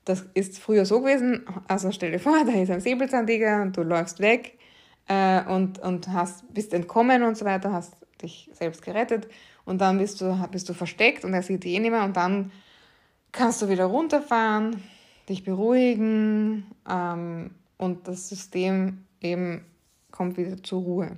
das 0.05 0.25
ist 0.33 0.59
früher 0.59 0.85
so 0.85 1.01
gewesen, 1.01 1.45
also 1.67 1.91
stell 1.91 2.11
dir 2.11 2.19
vor, 2.19 2.33
da 2.45 2.51
ist 2.51 2.71
ein 2.71 2.81
Säbelzahntiger 2.81 3.61
und 3.61 3.77
du 3.77 3.83
läufst 3.83 4.19
weg 4.19 4.57
äh, 5.07 5.43
und, 5.43 5.79
und 5.79 6.07
hast, 6.09 6.51
bist 6.53 6.73
entkommen 6.73 7.23
und 7.23 7.37
so 7.37 7.45
weiter, 7.45 7.71
hast 7.71 7.95
dich 8.21 8.49
selbst 8.53 8.81
gerettet 8.81 9.27
und 9.65 9.79
dann 9.81 9.97
bist 9.97 10.19
du, 10.21 10.47
bist 10.51 10.67
du 10.67 10.73
versteckt 10.73 11.23
und 11.23 11.33
er 11.33 11.43
sieht 11.43 11.63
dich 11.63 11.73
eh 11.73 11.79
nicht 11.79 11.91
mehr 11.91 12.03
und 12.03 12.17
dann 12.17 12.51
kannst 13.31 13.61
du 13.61 13.69
wieder 13.69 13.85
runterfahren, 13.85 14.83
dich 15.29 15.43
beruhigen 15.43 16.65
ähm, 16.89 17.51
und 17.77 18.07
das 18.07 18.29
System 18.29 19.05
eben 19.21 19.63
kommt 20.11 20.37
wieder 20.37 20.61
zur 20.63 20.81
Ruhe. 20.81 21.17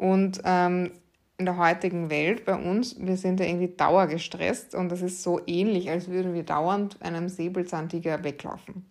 Und 0.00 0.40
ähm, 0.46 0.92
in 1.36 1.44
der 1.44 1.58
heutigen 1.58 2.08
Welt 2.08 2.46
bei 2.46 2.54
uns, 2.54 2.96
wir 2.98 3.18
sind 3.18 3.38
ja 3.38 3.44
irgendwie 3.44 3.68
dauergestresst 3.68 4.74
und 4.74 4.88
das 4.88 5.02
ist 5.02 5.22
so 5.22 5.42
ähnlich, 5.46 5.90
als 5.90 6.08
würden 6.08 6.32
wir 6.32 6.42
dauernd 6.42 6.96
einem 7.02 7.28
Säbelzahntiger 7.28 8.24
weglaufen. 8.24 8.86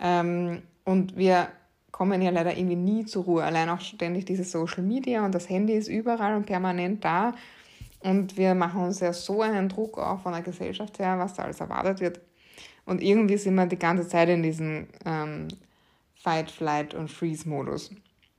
Ähm, 0.00 0.62
und 0.84 1.16
wir 1.16 1.46
kommen 1.92 2.20
ja 2.22 2.32
leider 2.32 2.56
irgendwie 2.56 2.74
nie 2.74 3.04
zur 3.04 3.22
Ruhe. 3.22 3.44
Allein 3.44 3.68
auch 3.68 3.80
ständig 3.80 4.24
diese 4.24 4.42
Social 4.42 4.82
Media 4.82 5.24
und 5.24 5.32
das 5.32 5.48
Handy 5.48 5.74
ist 5.74 5.86
überall 5.86 6.34
und 6.34 6.46
permanent 6.46 7.04
da. 7.04 7.34
Und 8.00 8.36
wir 8.36 8.56
machen 8.56 8.82
uns 8.82 8.98
ja 8.98 9.12
so 9.12 9.42
einen 9.42 9.68
Druck 9.68 9.96
auch 9.96 10.22
von 10.22 10.32
der 10.32 10.42
Gesellschaft 10.42 10.98
her, 10.98 11.20
was 11.20 11.34
da 11.34 11.44
alles 11.44 11.60
erwartet 11.60 12.00
wird. 12.00 12.20
Und 12.84 13.00
irgendwie 13.00 13.36
sind 13.36 13.54
wir 13.54 13.66
die 13.66 13.78
ganze 13.78 14.08
Zeit 14.08 14.28
in 14.28 14.42
diesem 14.42 14.88
ähm, 15.06 15.46
Fight, 16.16 16.50
Flight 16.50 16.94
und 16.94 17.12
Freeze-Modus. 17.12 17.92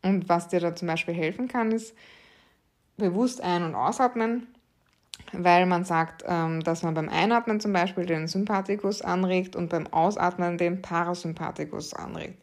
Und 0.04 0.30
was 0.30 0.50
dir 0.50 0.60
da 0.60 0.76
zum 0.76 0.88
Beispiel 0.88 1.14
helfen 1.14 1.48
kann, 1.48 1.72
ist, 1.72 1.96
bewusst 2.98 3.42
ein- 3.42 3.64
und 3.64 3.76
ausatmen, 3.76 4.48
weil 5.32 5.66
man 5.66 5.84
sagt, 5.86 6.24
ähm, 6.28 6.62
dass 6.62 6.84
man 6.84 6.94
beim 6.94 7.10
Einatmen 7.10 7.60
zum 7.60 7.74
Beispiel 7.74 8.06
den 8.06 8.28
Sympathikus 8.28 9.02
anregt 9.02 9.56
und 9.56 9.70
beim 9.70 9.88
Ausatmen 9.88 10.58
den 10.58 10.82
Parasympathikus 10.82 11.94
anregt. 11.94 12.42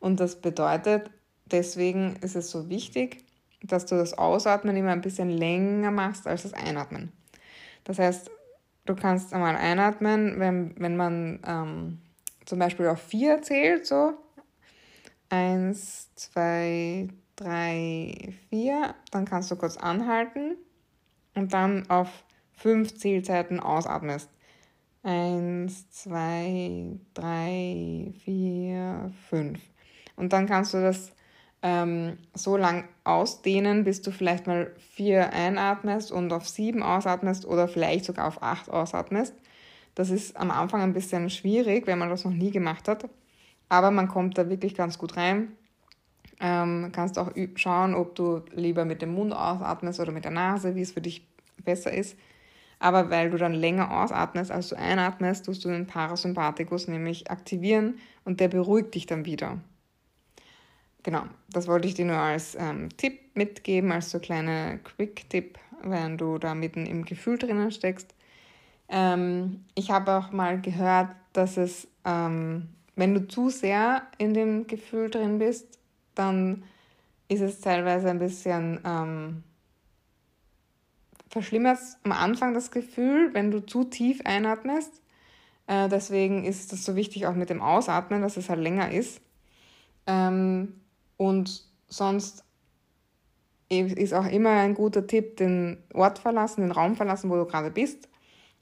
Und 0.00 0.20
das 0.20 0.40
bedeutet, 0.40 1.10
deswegen 1.46 2.16
ist 2.20 2.36
es 2.36 2.50
so 2.50 2.68
wichtig, 2.68 3.24
dass 3.62 3.86
du 3.86 3.96
das 3.96 4.16
Ausatmen 4.16 4.76
immer 4.76 4.92
ein 4.92 5.00
bisschen 5.00 5.30
länger 5.30 5.90
machst 5.90 6.26
als 6.26 6.42
das 6.42 6.52
Einatmen. 6.52 7.12
Das 7.84 7.98
heißt, 7.98 8.30
du 8.84 8.94
kannst 8.94 9.32
einmal 9.32 9.56
einatmen, 9.56 10.38
wenn, 10.38 10.74
wenn 10.78 10.96
man 10.96 11.40
ähm, 11.46 11.98
zum 12.44 12.58
Beispiel 12.58 12.88
auf 12.88 13.00
vier 13.00 13.42
zählt, 13.42 13.86
so 13.86 14.14
eins, 15.28 16.14
zwei, 16.14 17.08
drei, 17.36 18.34
vier. 18.48 18.94
Dann 19.10 19.24
kannst 19.24 19.50
du 19.50 19.56
kurz 19.56 19.76
anhalten 19.76 20.56
und 21.34 21.52
dann 21.52 21.88
auf 21.90 22.08
fünf 22.52 22.96
Zählzeiten 22.96 23.60
ausatmest. 23.60 24.30
Eins, 25.02 25.88
zwei, 25.90 26.98
drei, 27.14 28.12
vier, 28.24 29.12
fünf. 29.28 29.60
Und 30.16 30.32
dann 30.32 30.46
kannst 30.46 30.74
du 30.74 30.80
das 30.80 31.12
ähm, 31.62 32.18
so 32.34 32.56
lang 32.56 32.88
ausdehnen, 33.04 33.84
bis 33.84 34.02
du 34.02 34.10
vielleicht 34.10 34.46
mal 34.46 34.72
vier 34.94 35.32
einatmest 35.32 36.10
und 36.10 36.32
auf 36.32 36.48
sieben 36.48 36.82
ausatmest 36.82 37.46
oder 37.46 37.68
vielleicht 37.68 38.04
sogar 38.04 38.26
auf 38.26 38.42
acht 38.42 38.70
ausatmest. 38.70 39.34
Das 39.94 40.10
ist 40.10 40.36
am 40.36 40.50
Anfang 40.50 40.82
ein 40.82 40.92
bisschen 40.92 41.30
schwierig, 41.30 41.86
wenn 41.86 41.98
man 41.98 42.10
das 42.10 42.24
noch 42.24 42.32
nie 42.32 42.50
gemacht 42.50 42.88
hat. 42.88 43.08
Aber 43.68 43.90
man 43.90 44.08
kommt 44.08 44.38
da 44.38 44.48
wirklich 44.48 44.74
ganz 44.74 44.98
gut 44.98 45.16
rein. 45.16 45.52
Ähm, 46.40 46.90
kannst 46.92 47.18
auch 47.18 47.32
schauen, 47.54 47.94
ob 47.94 48.14
du 48.14 48.42
lieber 48.52 48.84
mit 48.84 49.02
dem 49.02 49.14
Mund 49.14 49.32
ausatmest 49.32 50.00
oder 50.00 50.12
mit 50.12 50.24
der 50.24 50.32
Nase, 50.32 50.74
wie 50.74 50.82
es 50.82 50.92
für 50.92 51.00
dich 51.00 51.26
besser 51.64 51.92
ist. 51.92 52.16
Aber 52.78 53.10
weil 53.10 53.30
du 53.30 53.38
dann 53.38 53.54
länger 53.54 54.02
ausatmest, 54.02 54.50
als 54.50 54.68
du 54.68 54.76
einatmest, 54.76 55.46
tust 55.46 55.64
du 55.64 55.68
den 55.68 55.86
Parasympathikus 55.86 56.88
nämlich 56.88 57.30
aktivieren 57.30 57.98
und 58.24 58.40
der 58.40 58.48
beruhigt 58.48 58.94
dich 58.94 59.06
dann 59.06 59.24
wieder. 59.24 59.58
Genau, 61.02 61.22
das 61.48 61.68
wollte 61.68 61.88
ich 61.88 61.94
dir 61.94 62.04
nur 62.04 62.16
als 62.16 62.56
ähm, 62.56 62.88
Tipp 62.96 63.36
mitgeben, 63.36 63.92
als 63.92 64.10
so 64.10 64.18
kleine 64.18 64.80
Quick-Tipp, 64.82 65.58
wenn 65.82 66.18
du 66.18 66.36
da 66.38 66.54
mitten 66.54 66.84
im 66.84 67.04
Gefühl 67.04 67.38
drinnen 67.38 67.70
steckst. 67.70 68.12
Ähm, 68.88 69.64
ich 69.74 69.90
habe 69.90 70.12
auch 70.12 70.32
mal 70.32 70.60
gehört, 70.60 71.10
dass 71.32 71.56
es, 71.56 71.86
ähm, 72.04 72.68
wenn 72.96 73.14
du 73.14 73.28
zu 73.28 73.50
sehr 73.50 74.02
in 74.18 74.34
dem 74.34 74.66
Gefühl 74.66 75.10
drin 75.10 75.38
bist, 75.38 75.78
dann 76.14 76.64
ist 77.28 77.42
es 77.42 77.60
teilweise 77.60 78.08
ein 78.08 78.18
bisschen 78.18 78.80
ähm, 78.84 79.42
verschlimmert 81.28 81.78
am 82.04 82.12
Anfang 82.12 82.54
das 82.54 82.70
Gefühl, 82.70 83.34
wenn 83.34 83.50
du 83.50 83.60
zu 83.60 83.84
tief 83.84 84.22
einatmest. 84.24 85.02
Äh, 85.66 85.88
deswegen 85.88 86.44
ist 86.44 86.72
es 86.72 86.84
so 86.84 86.96
wichtig 86.96 87.26
auch 87.26 87.34
mit 87.34 87.50
dem 87.50 87.60
Ausatmen, 87.60 88.22
dass 88.22 88.36
es 88.36 88.48
halt 88.48 88.60
länger 88.60 88.90
ist. 88.90 89.20
Ähm, 90.06 90.80
und 91.16 91.64
sonst 91.88 92.44
ist 93.68 94.14
auch 94.14 94.26
immer 94.26 94.50
ein 94.50 94.74
guter 94.74 95.06
Tipp, 95.06 95.36
den 95.38 95.82
Ort 95.92 96.20
verlassen, 96.20 96.62
den 96.62 96.70
Raum 96.70 96.94
verlassen, 96.94 97.30
wo 97.30 97.36
du 97.36 97.44
gerade 97.44 97.70
bist. 97.70 98.08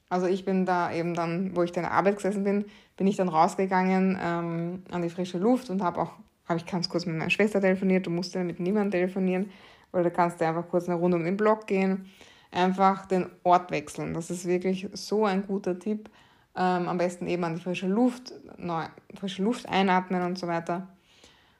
Also 0.09 0.27
ich 0.27 0.45
bin 0.45 0.65
da 0.65 0.91
eben 0.93 1.13
dann, 1.13 1.55
wo 1.55 1.63
ich 1.63 1.75
in 1.75 1.81
der 1.81 1.91
Arbeit 1.91 2.17
gesessen 2.17 2.43
bin, 2.43 2.65
bin 2.95 3.07
ich 3.07 3.15
dann 3.15 3.29
rausgegangen 3.29 4.17
ähm, 4.21 4.83
an 4.91 5.01
die 5.01 5.09
frische 5.09 5.37
Luft 5.37 5.69
und 5.69 5.81
habe 5.81 6.01
auch 6.01 6.11
habe 6.47 6.59
ich 6.59 6.65
ganz 6.65 6.89
kurz 6.89 7.05
mit 7.05 7.17
meiner 7.17 7.29
Schwester 7.29 7.59
telefoniert, 7.59 8.05
du 8.05 8.11
musst 8.11 8.35
ja 8.35 8.43
mit 8.43 8.59
niemandem 8.59 8.91
telefonieren, 8.91 9.49
weil 9.91 10.03
da 10.03 10.09
kannst 10.09 10.39
du 10.39 10.47
einfach 10.47 10.67
kurz 10.67 10.87
eine 10.87 10.97
Runde 10.97 11.17
um 11.17 11.23
den 11.23 11.37
Block 11.37 11.67
gehen, 11.67 12.09
einfach 12.51 13.05
den 13.07 13.27
Ort 13.43 13.71
wechseln. 13.71 14.13
Das 14.13 14.29
ist 14.29 14.45
wirklich 14.45 14.87
so 14.93 15.25
ein 15.25 15.45
guter 15.45 15.79
Tipp. 15.79 16.09
Ähm, 16.55 16.87
am 16.87 16.97
besten 16.97 17.27
eben 17.27 17.43
an 17.43 17.55
die 17.55 17.61
frische 17.61 17.87
Luft, 17.87 18.33
neu, 18.57 18.85
frische 19.15 19.43
Luft 19.43 19.67
einatmen 19.67 20.21
und 20.21 20.37
so 20.37 20.47
weiter. 20.47 20.87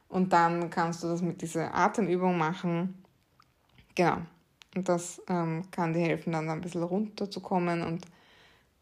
Und 0.07 0.31
dann 0.31 0.69
kannst 0.69 1.03
du 1.03 1.07
das 1.07 1.21
mit 1.21 1.41
dieser 1.41 1.73
Atemübung 1.73 2.37
machen. 2.37 3.03
Genau. 3.95 4.17
Und 4.75 4.87
das 4.87 5.21
ähm, 5.27 5.63
kann 5.71 5.93
dir 5.93 6.01
helfen, 6.01 6.31
dann 6.31 6.49
ein 6.49 6.61
bisschen 6.61 6.83
runterzukommen. 6.83 7.81
Und 7.81 8.05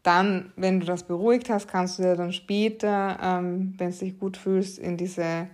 dann, 0.04 0.52
wenn 0.54 0.80
du 0.80 0.86
das 0.86 1.02
beruhigt 1.02 1.48
hast, 1.50 1.66
kannst 1.66 1.98
du 1.98 2.02
dir 2.02 2.14
dann 2.14 2.32
später, 2.32 3.18
ähm, 3.20 3.74
wenn 3.78 3.90
du 3.90 3.96
dich 3.96 4.18
gut 4.20 4.36
fühlst, 4.36 4.78
in 4.78 4.96
diese 4.96 5.48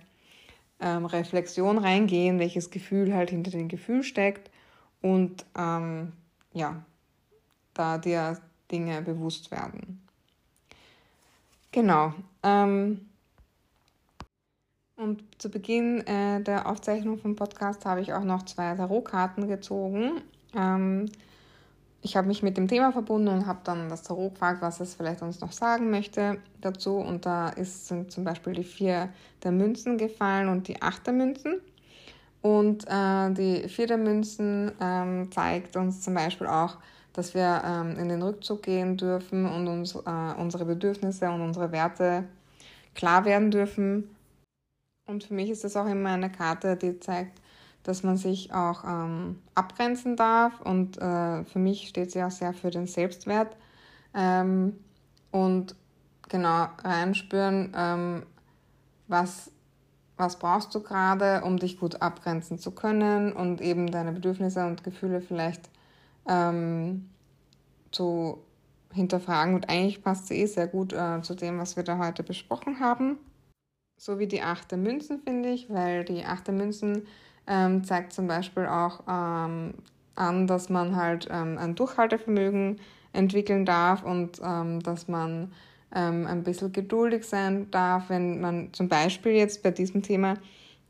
ähm, 0.79 1.05
Reflexion 1.05 1.77
reingehen, 1.77 2.37
welches 2.37 2.69
Gefühl 2.69 3.13
halt 3.15 3.29
hinter 3.29 3.51
dem 3.51 3.69
Gefühl 3.69 4.03
steckt 4.03 4.51
und 5.01 5.45
ähm, 5.57 6.11
ja, 6.53 6.83
da 7.73 7.97
dir 7.97 8.37
Dinge 8.71 9.01
bewusst 9.01 9.51
werden. 9.51 10.01
Genau. 11.71 12.13
Ähm, 12.43 13.07
und 14.97 15.23
zu 15.41 15.49
Beginn 15.49 16.05
äh, 16.05 16.43
der 16.43 16.67
Aufzeichnung 16.67 17.17
vom 17.17 17.37
Podcast 17.37 17.85
habe 17.85 18.01
ich 18.01 18.13
auch 18.13 18.25
noch 18.25 18.43
zwei 18.43 18.75
Tarotkarten 18.75 19.47
gezogen. 19.47 20.21
Ich 22.03 22.17
habe 22.17 22.27
mich 22.27 22.41
mit 22.41 22.57
dem 22.57 22.67
Thema 22.67 22.91
verbunden 22.91 23.27
und 23.27 23.45
habe 23.45 23.59
dann 23.63 23.87
das 23.87 24.01
Tarot 24.01 24.33
gefragt, 24.33 24.61
was 24.61 24.79
es 24.79 24.95
vielleicht 24.95 25.21
uns 25.21 25.39
noch 25.39 25.51
sagen 25.51 25.91
möchte 25.91 26.39
dazu. 26.59 26.95
Und 26.95 27.27
da 27.27 27.49
ist, 27.49 27.87
sind 27.87 28.11
zum 28.11 28.23
Beispiel 28.23 28.53
die 28.53 28.63
vier 28.63 29.09
der 29.43 29.51
Münzen 29.51 29.97
gefallen 29.97 30.49
und 30.49 30.67
die 30.67 30.81
acht 30.81 31.05
der 31.05 31.13
Münzen. 31.13 31.61
Und 32.41 32.85
äh, 32.87 33.31
die 33.33 33.69
vier 33.69 33.85
der 33.85 33.97
Münzen 33.97 34.71
ähm, 34.81 35.31
zeigt 35.31 35.75
uns 35.77 36.01
zum 36.01 36.15
Beispiel 36.15 36.47
auch, 36.47 36.77
dass 37.13 37.35
wir 37.35 37.61
ähm, 37.63 37.95
in 37.97 38.09
den 38.09 38.23
Rückzug 38.23 38.63
gehen 38.63 38.97
dürfen 38.97 39.45
und 39.45 39.67
uns 39.67 39.93
äh, 39.93 40.33
unsere 40.37 40.65
Bedürfnisse 40.65 41.29
und 41.29 41.41
unsere 41.41 41.71
Werte 41.71 42.23
klar 42.95 43.25
werden 43.25 43.51
dürfen. 43.51 44.15
Und 45.05 45.23
für 45.25 45.35
mich 45.35 45.51
ist 45.51 45.63
das 45.63 45.75
auch 45.75 45.87
immer 45.87 46.11
eine 46.11 46.31
Karte, 46.31 46.75
die 46.77 46.99
zeigt, 46.99 47.39
dass 47.83 48.03
man 48.03 48.17
sich 48.17 48.53
auch 48.53 48.83
ähm, 48.83 49.39
abgrenzen 49.55 50.15
darf. 50.15 50.61
Und 50.61 50.97
äh, 50.97 51.43
für 51.45 51.59
mich 51.59 51.87
steht 51.87 52.11
sie 52.11 52.23
auch 52.23 52.31
sehr 52.31 52.53
für 52.53 52.69
den 52.69 52.87
Selbstwert. 52.87 53.55
Ähm, 54.13 54.77
und 55.31 55.75
genau 56.29 56.67
reinspüren, 56.83 57.73
ähm, 57.75 58.23
was, 59.07 59.51
was 60.17 60.39
brauchst 60.39 60.73
du 60.75 60.81
gerade, 60.81 61.41
um 61.43 61.57
dich 61.57 61.79
gut 61.79 62.01
abgrenzen 62.01 62.57
zu 62.57 62.71
können 62.71 63.33
und 63.33 63.61
eben 63.61 63.91
deine 63.91 64.11
Bedürfnisse 64.11 64.65
und 64.65 64.83
Gefühle 64.83 65.21
vielleicht 65.21 65.69
ähm, 66.27 67.09
zu 67.91 68.43
hinterfragen. 68.93 69.55
Und 69.55 69.69
eigentlich 69.69 70.03
passt 70.03 70.27
sie 70.27 70.35
eh 70.35 70.45
sehr 70.45 70.67
gut 70.67 70.93
äh, 70.93 71.21
zu 71.21 71.35
dem, 71.35 71.59
was 71.59 71.75
wir 71.75 71.83
da 71.83 71.97
heute 71.97 72.23
besprochen 72.23 72.79
haben. 72.79 73.17
So 73.97 74.19
wie 74.19 74.27
die 74.27 74.41
achte 74.41 74.77
Münzen, 74.77 75.21
finde 75.21 75.49
ich, 75.49 75.69
weil 75.69 76.03
die 76.03 76.25
achte 76.25 76.51
Münzen 76.51 77.07
ähm, 77.47 77.83
zeigt 77.83 78.13
zum 78.13 78.27
Beispiel 78.27 78.65
auch 78.65 79.01
ähm, 79.07 79.73
an, 80.15 80.47
dass 80.47 80.69
man 80.69 80.95
halt 80.95 81.27
ähm, 81.31 81.57
ein 81.57 81.75
Durchhaltevermögen 81.75 82.79
entwickeln 83.13 83.65
darf 83.65 84.03
und 84.03 84.41
ähm, 84.43 84.81
dass 84.81 85.07
man 85.07 85.51
ähm, 85.93 86.27
ein 86.27 86.43
bisschen 86.43 86.71
geduldig 86.71 87.25
sein 87.25 87.69
darf, 87.71 88.09
wenn 88.09 88.39
man 88.39 88.73
zum 88.73 88.87
Beispiel 88.87 89.33
jetzt 89.33 89.63
bei 89.63 89.71
diesem 89.71 90.01
Thema, 90.01 90.35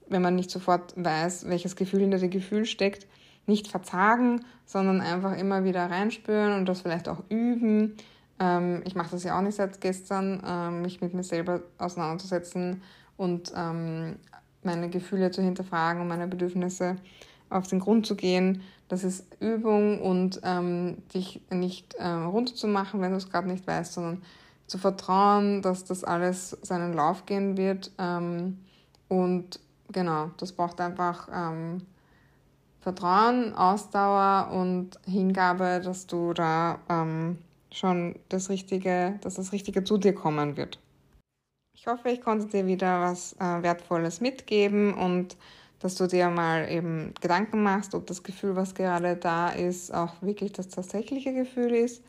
wenn 0.07 0.21
man 0.21 0.35
nicht 0.35 0.51
sofort 0.51 0.93
weiß, 0.97 1.49
welches 1.49 1.75
Gefühl 1.75 2.01
hinter 2.01 2.19
dem 2.19 2.29
Gefühl 2.29 2.65
steckt, 2.65 3.07
nicht 3.47 3.67
verzagen, 3.67 4.45
sondern 4.65 5.01
einfach 5.01 5.35
immer 5.37 5.63
wieder 5.63 5.89
reinspüren 5.89 6.53
und 6.53 6.67
das 6.67 6.81
vielleicht 6.81 7.09
auch 7.09 7.23
üben. 7.29 7.95
Ähm, 8.39 8.83
ich 8.85 8.95
mache 8.95 9.11
das 9.11 9.23
ja 9.23 9.37
auch 9.37 9.41
nicht 9.41 9.55
seit 9.55 9.81
gestern, 9.81 10.81
mich 10.81 11.01
mit 11.01 11.13
mir 11.13 11.23
selber 11.23 11.61
auseinanderzusetzen 11.79 12.83
und 13.17 13.51
meine 14.63 14.89
Gefühle 14.89 15.31
zu 15.31 15.41
hinterfragen 15.41 16.01
und 16.01 16.07
meine 16.07 16.27
Bedürfnisse 16.27 16.97
auf 17.49 17.67
den 17.67 17.79
Grund 17.79 18.05
zu 18.05 18.15
gehen. 18.15 18.61
Das 18.87 19.03
ist 19.03 19.25
Übung 19.39 20.01
und 20.01 20.41
ähm, 20.43 20.97
dich 21.13 21.41
nicht 21.49 21.93
äh, 21.95 22.07
runterzumachen, 22.07 23.01
wenn 23.01 23.11
du 23.11 23.17
es 23.17 23.29
gerade 23.29 23.47
nicht 23.47 23.65
weißt, 23.65 23.93
sondern 23.93 24.21
zu 24.67 24.77
vertrauen, 24.77 25.61
dass 25.61 25.83
das 25.83 26.03
alles 26.03 26.57
seinen 26.61 26.93
Lauf 26.93 27.25
gehen 27.25 27.57
wird. 27.57 27.91
Ähm, 27.97 28.59
und 29.07 29.59
genau, 29.91 30.31
das 30.37 30.53
braucht 30.53 30.79
einfach 30.79 31.27
ähm, 31.33 31.81
Vertrauen, 32.79 33.53
Ausdauer 33.53 34.49
und 34.51 34.99
Hingabe, 35.05 35.81
dass 35.83 36.07
du 36.07 36.33
da 36.33 36.79
ähm, 36.89 37.37
schon 37.71 38.15
das 38.29 38.49
Richtige, 38.49 39.19
dass 39.21 39.35
das 39.35 39.51
Richtige 39.51 39.83
zu 39.83 39.97
dir 39.97 40.13
kommen 40.13 40.57
wird. 40.57 40.79
Ich 41.73 41.87
hoffe, 41.87 42.09
ich 42.09 42.21
konnte 42.21 42.45
dir 42.45 42.67
wieder 42.67 43.01
was 43.01 43.33
äh, 43.39 43.63
Wertvolles 43.63 44.21
mitgeben 44.21 44.93
und 44.93 45.35
dass 45.79 45.95
du 45.95 46.07
dir 46.07 46.29
mal 46.29 46.69
eben 46.69 47.13
Gedanken 47.19 47.63
machst, 47.63 47.95
ob 47.95 48.05
das 48.05 48.21
Gefühl, 48.21 48.55
was 48.55 48.75
gerade 48.75 49.15
da 49.15 49.49
ist, 49.49 49.91
auch 49.91 50.21
wirklich 50.21 50.51
das 50.51 50.69
tatsächliche 50.69 51.33
Gefühl 51.33 51.71
ist. 51.71 52.03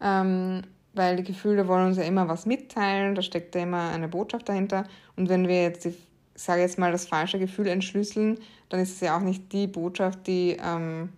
Ähm, 0.00 0.62
weil 0.94 1.16
die 1.16 1.22
Gefühle 1.22 1.68
wollen 1.68 1.88
uns 1.88 1.98
ja 1.98 2.04
immer 2.04 2.28
was 2.28 2.46
mitteilen, 2.46 3.14
da 3.14 3.22
steckt 3.22 3.54
ja 3.54 3.62
immer 3.62 3.90
eine 3.90 4.08
Botschaft 4.08 4.48
dahinter. 4.48 4.84
Und 5.16 5.28
wenn 5.28 5.46
wir 5.46 5.62
jetzt, 5.62 5.84
die, 5.84 5.90
ich 5.90 5.96
sage 6.34 6.62
jetzt 6.62 6.78
mal, 6.78 6.90
das 6.90 7.06
falsche 7.06 7.38
Gefühl 7.38 7.66
entschlüsseln, 7.66 8.38
dann 8.70 8.80
ist 8.80 8.94
es 8.94 9.00
ja 9.00 9.16
auch 9.16 9.22
nicht 9.22 9.52
die 9.52 9.66
Botschaft, 9.66 10.26
die, 10.26 10.56
ähm, 10.64 11.12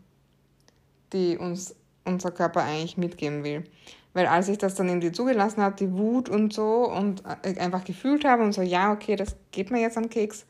die 1.12 1.38
uns 1.38 1.74
unser 2.04 2.32
Körper 2.32 2.64
eigentlich 2.64 2.96
mitgeben 2.96 3.44
will. 3.44 3.64
Weil 4.14 4.26
als 4.26 4.48
ich 4.48 4.58
das 4.58 4.74
dann 4.74 4.88
irgendwie 4.88 5.12
zugelassen 5.12 5.62
habe, 5.62 5.76
die 5.76 5.92
Wut 5.92 6.28
und 6.28 6.52
so, 6.52 6.90
und 6.90 7.22
äh, 7.42 7.58
einfach 7.58 7.84
gefühlt 7.84 8.24
habe 8.24 8.42
und 8.42 8.52
so, 8.52 8.62
ja, 8.62 8.92
okay, 8.92 9.16
das 9.16 9.36
geht 9.52 9.70
mir 9.70 9.80
jetzt 9.80 9.96
am 9.96 10.10
Keks, 10.10 10.44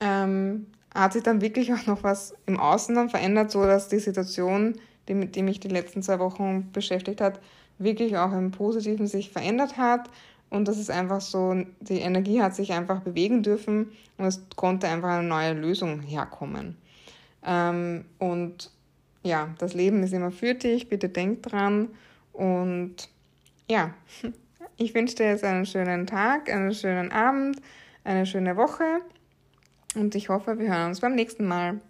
ähm, 0.00 0.66
hat 0.94 1.12
sich 1.12 1.22
dann 1.22 1.40
wirklich 1.40 1.72
auch 1.72 1.86
noch 1.86 2.02
was 2.02 2.34
im 2.46 2.60
Außen 2.60 2.94
dann 2.94 3.08
verändert, 3.08 3.50
so 3.50 3.64
dass 3.64 3.88
die 3.88 3.98
Situation, 3.98 4.74
die, 5.08 5.26
die 5.26 5.42
mich 5.42 5.60
die 5.60 5.68
letzten 5.68 6.02
zwei 6.02 6.18
Wochen 6.18 6.70
beschäftigt 6.72 7.20
hat, 7.20 7.40
wirklich 7.78 8.16
auch 8.16 8.32
im 8.32 8.50
Positiven 8.50 9.06
sich 9.06 9.30
verändert 9.30 9.76
hat. 9.76 10.10
Und 10.50 10.68
das 10.68 10.78
ist 10.78 10.90
einfach 10.90 11.20
so, 11.20 11.64
die 11.80 11.98
Energie 11.98 12.40
hat 12.40 12.54
sich 12.54 12.72
einfach 12.72 13.00
bewegen 13.00 13.42
dürfen 13.42 13.90
und 14.18 14.26
es 14.26 14.42
konnte 14.54 14.86
einfach 14.86 15.10
eine 15.10 15.26
neue 15.26 15.52
Lösung 15.52 16.00
herkommen. 16.00 16.76
Ähm, 17.44 18.04
und 18.18 18.70
ja, 19.22 19.48
das 19.58 19.74
Leben 19.74 20.02
ist 20.02 20.12
immer 20.12 20.30
für 20.30 20.54
dich, 20.54 20.88
bitte 20.88 21.08
denk 21.08 21.42
dran. 21.42 21.88
Und 22.34 23.08
ja, 23.70 23.94
ich 24.76 24.94
wünsche 24.94 25.16
dir 25.16 25.28
jetzt 25.28 25.44
einen 25.44 25.64
schönen 25.64 26.06
Tag, 26.06 26.50
einen 26.50 26.74
schönen 26.74 27.10
Abend, 27.12 27.62
eine 28.02 28.26
schöne 28.26 28.56
Woche 28.56 29.00
und 29.94 30.14
ich 30.14 30.28
hoffe, 30.28 30.58
wir 30.58 30.68
hören 30.68 30.88
uns 30.88 31.00
beim 31.00 31.14
nächsten 31.14 31.46
Mal. 31.46 31.80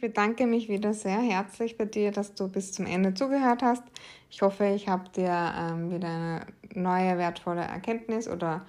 Ich 0.00 0.08
bedanke 0.08 0.46
mich 0.46 0.70
wieder 0.70 0.94
sehr 0.94 1.20
herzlich 1.20 1.76
bei 1.76 1.84
dir, 1.84 2.10
dass 2.10 2.32
du 2.34 2.48
bis 2.48 2.72
zum 2.72 2.86
Ende 2.86 3.12
zugehört 3.12 3.60
hast. 3.62 3.82
Ich 4.30 4.40
hoffe, 4.40 4.64
ich 4.64 4.88
habe 4.88 5.10
dir 5.10 5.52
ähm, 5.54 5.90
wieder 5.90 6.08
eine 6.08 6.46
neue 6.74 7.18
wertvolle 7.18 7.60
Erkenntnis 7.60 8.26
oder 8.26 8.64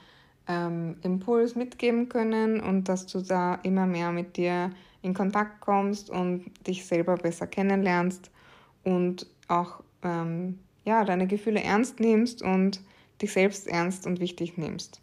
ähm, 0.50 0.98
Impuls 1.04 1.56
mitgeben 1.56 2.10
können 2.10 2.60
und 2.60 2.90
dass 2.90 3.06
du 3.06 3.22
da 3.22 3.56
immer 3.64 3.86
mehr 3.86 4.12
mit 4.12 4.36
dir 4.36 4.72
in 5.04 5.14
Kontakt 5.14 5.62
kommst 5.62 6.10
und 6.10 6.52
dich 6.68 6.86
selber 6.86 7.16
besser 7.16 7.48
kennenlernst 7.48 8.30
und 8.84 9.26
auch 9.48 9.82
ähm, 10.04 10.60
ja, 10.84 11.06
deine 11.06 11.28
Gefühle 11.28 11.64
ernst 11.64 12.02
nimmst 12.02 12.42
und 12.42 12.82
dich 13.22 13.32
selbst 13.32 13.70
ernst 13.70 14.06
und 14.06 14.20
wichtig 14.20 14.58
nimmst. 14.58 15.00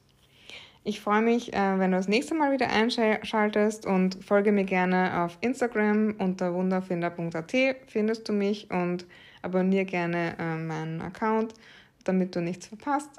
Ich 0.88 1.03
freue 1.03 1.20
mich, 1.20 1.53
äh, 1.53 1.79
wenn 1.79 1.90
du 1.90 1.98
das 1.98 2.09
nächste 2.09 2.35
Mal 2.35 2.51
wieder 2.51 2.70
einschaltest 2.70 3.85
und 3.85 4.24
folge 4.24 4.53
mir 4.53 4.64
gerne 4.64 5.22
auf 5.22 5.37
Instagram 5.42 6.14
unter 6.18 6.55
wunderfinder.at 6.55 7.53
findest 7.87 8.27
du 8.27 8.33
mich 8.33 8.70
und 8.70 9.05
abonniere 9.42 9.85
gerne 9.85 10.35
äh, 10.38 10.57
meinen 10.57 11.03
Account, 11.03 11.53
damit 12.05 12.35
du 12.35 12.40
nichts 12.40 12.68
verpasst. 12.68 13.11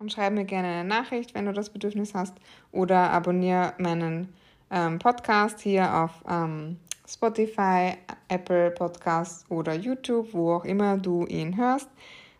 Und 0.00 0.10
schreib 0.10 0.32
mir 0.32 0.46
gerne 0.46 0.68
eine 0.68 0.88
Nachricht, 0.88 1.34
wenn 1.34 1.44
du 1.44 1.52
das 1.52 1.68
Bedürfnis 1.68 2.14
hast 2.14 2.34
oder 2.72 3.10
abonniere 3.10 3.74
meinen 3.76 4.32
ähm, 4.70 4.98
Podcast 4.98 5.60
hier 5.60 5.94
auf 5.94 6.24
ähm, 6.26 6.78
Spotify, 7.06 7.92
Apple 8.28 8.70
Podcasts 8.70 9.44
oder 9.50 9.74
YouTube, 9.74 10.32
wo 10.32 10.54
auch 10.54 10.64
immer 10.64 10.96
du 10.96 11.26
ihn 11.26 11.58
hörst, 11.58 11.90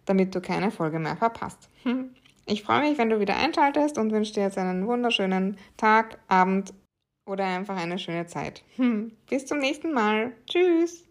damit 0.06 0.34
du 0.34 0.40
keine 0.40 0.70
Folge 0.70 0.98
mehr 0.98 1.18
verpasst. 1.18 1.68
Ich 2.48 2.62
freue 2.62 2.80
mich, 2.88 2.96
wenn 2.96 3.10
du 3.10 3.18
wieder 3.18 3.36
einschaltest 3.36 3.98
und 3.98 4.12
wünsche 4.12 4.32
dir 4.34 4.44
jetzt 4.44 4.56
einen 4.56 4.86
wunderschönen 4.86 5.58
Tag, 5.76 6.18
Abend 6.28 6.72
oder 7.28 7.44
einfach 7.44 7.76
eine 7.76 7.98
schöne 7.98 8.26
Zeit. 8.26 8.62
Bis 9.28 9.46
zum 9.46 9.58
nächsten 9.58 9.92
Mal. 9.92 10.32
Tschüss. 10.48 11.05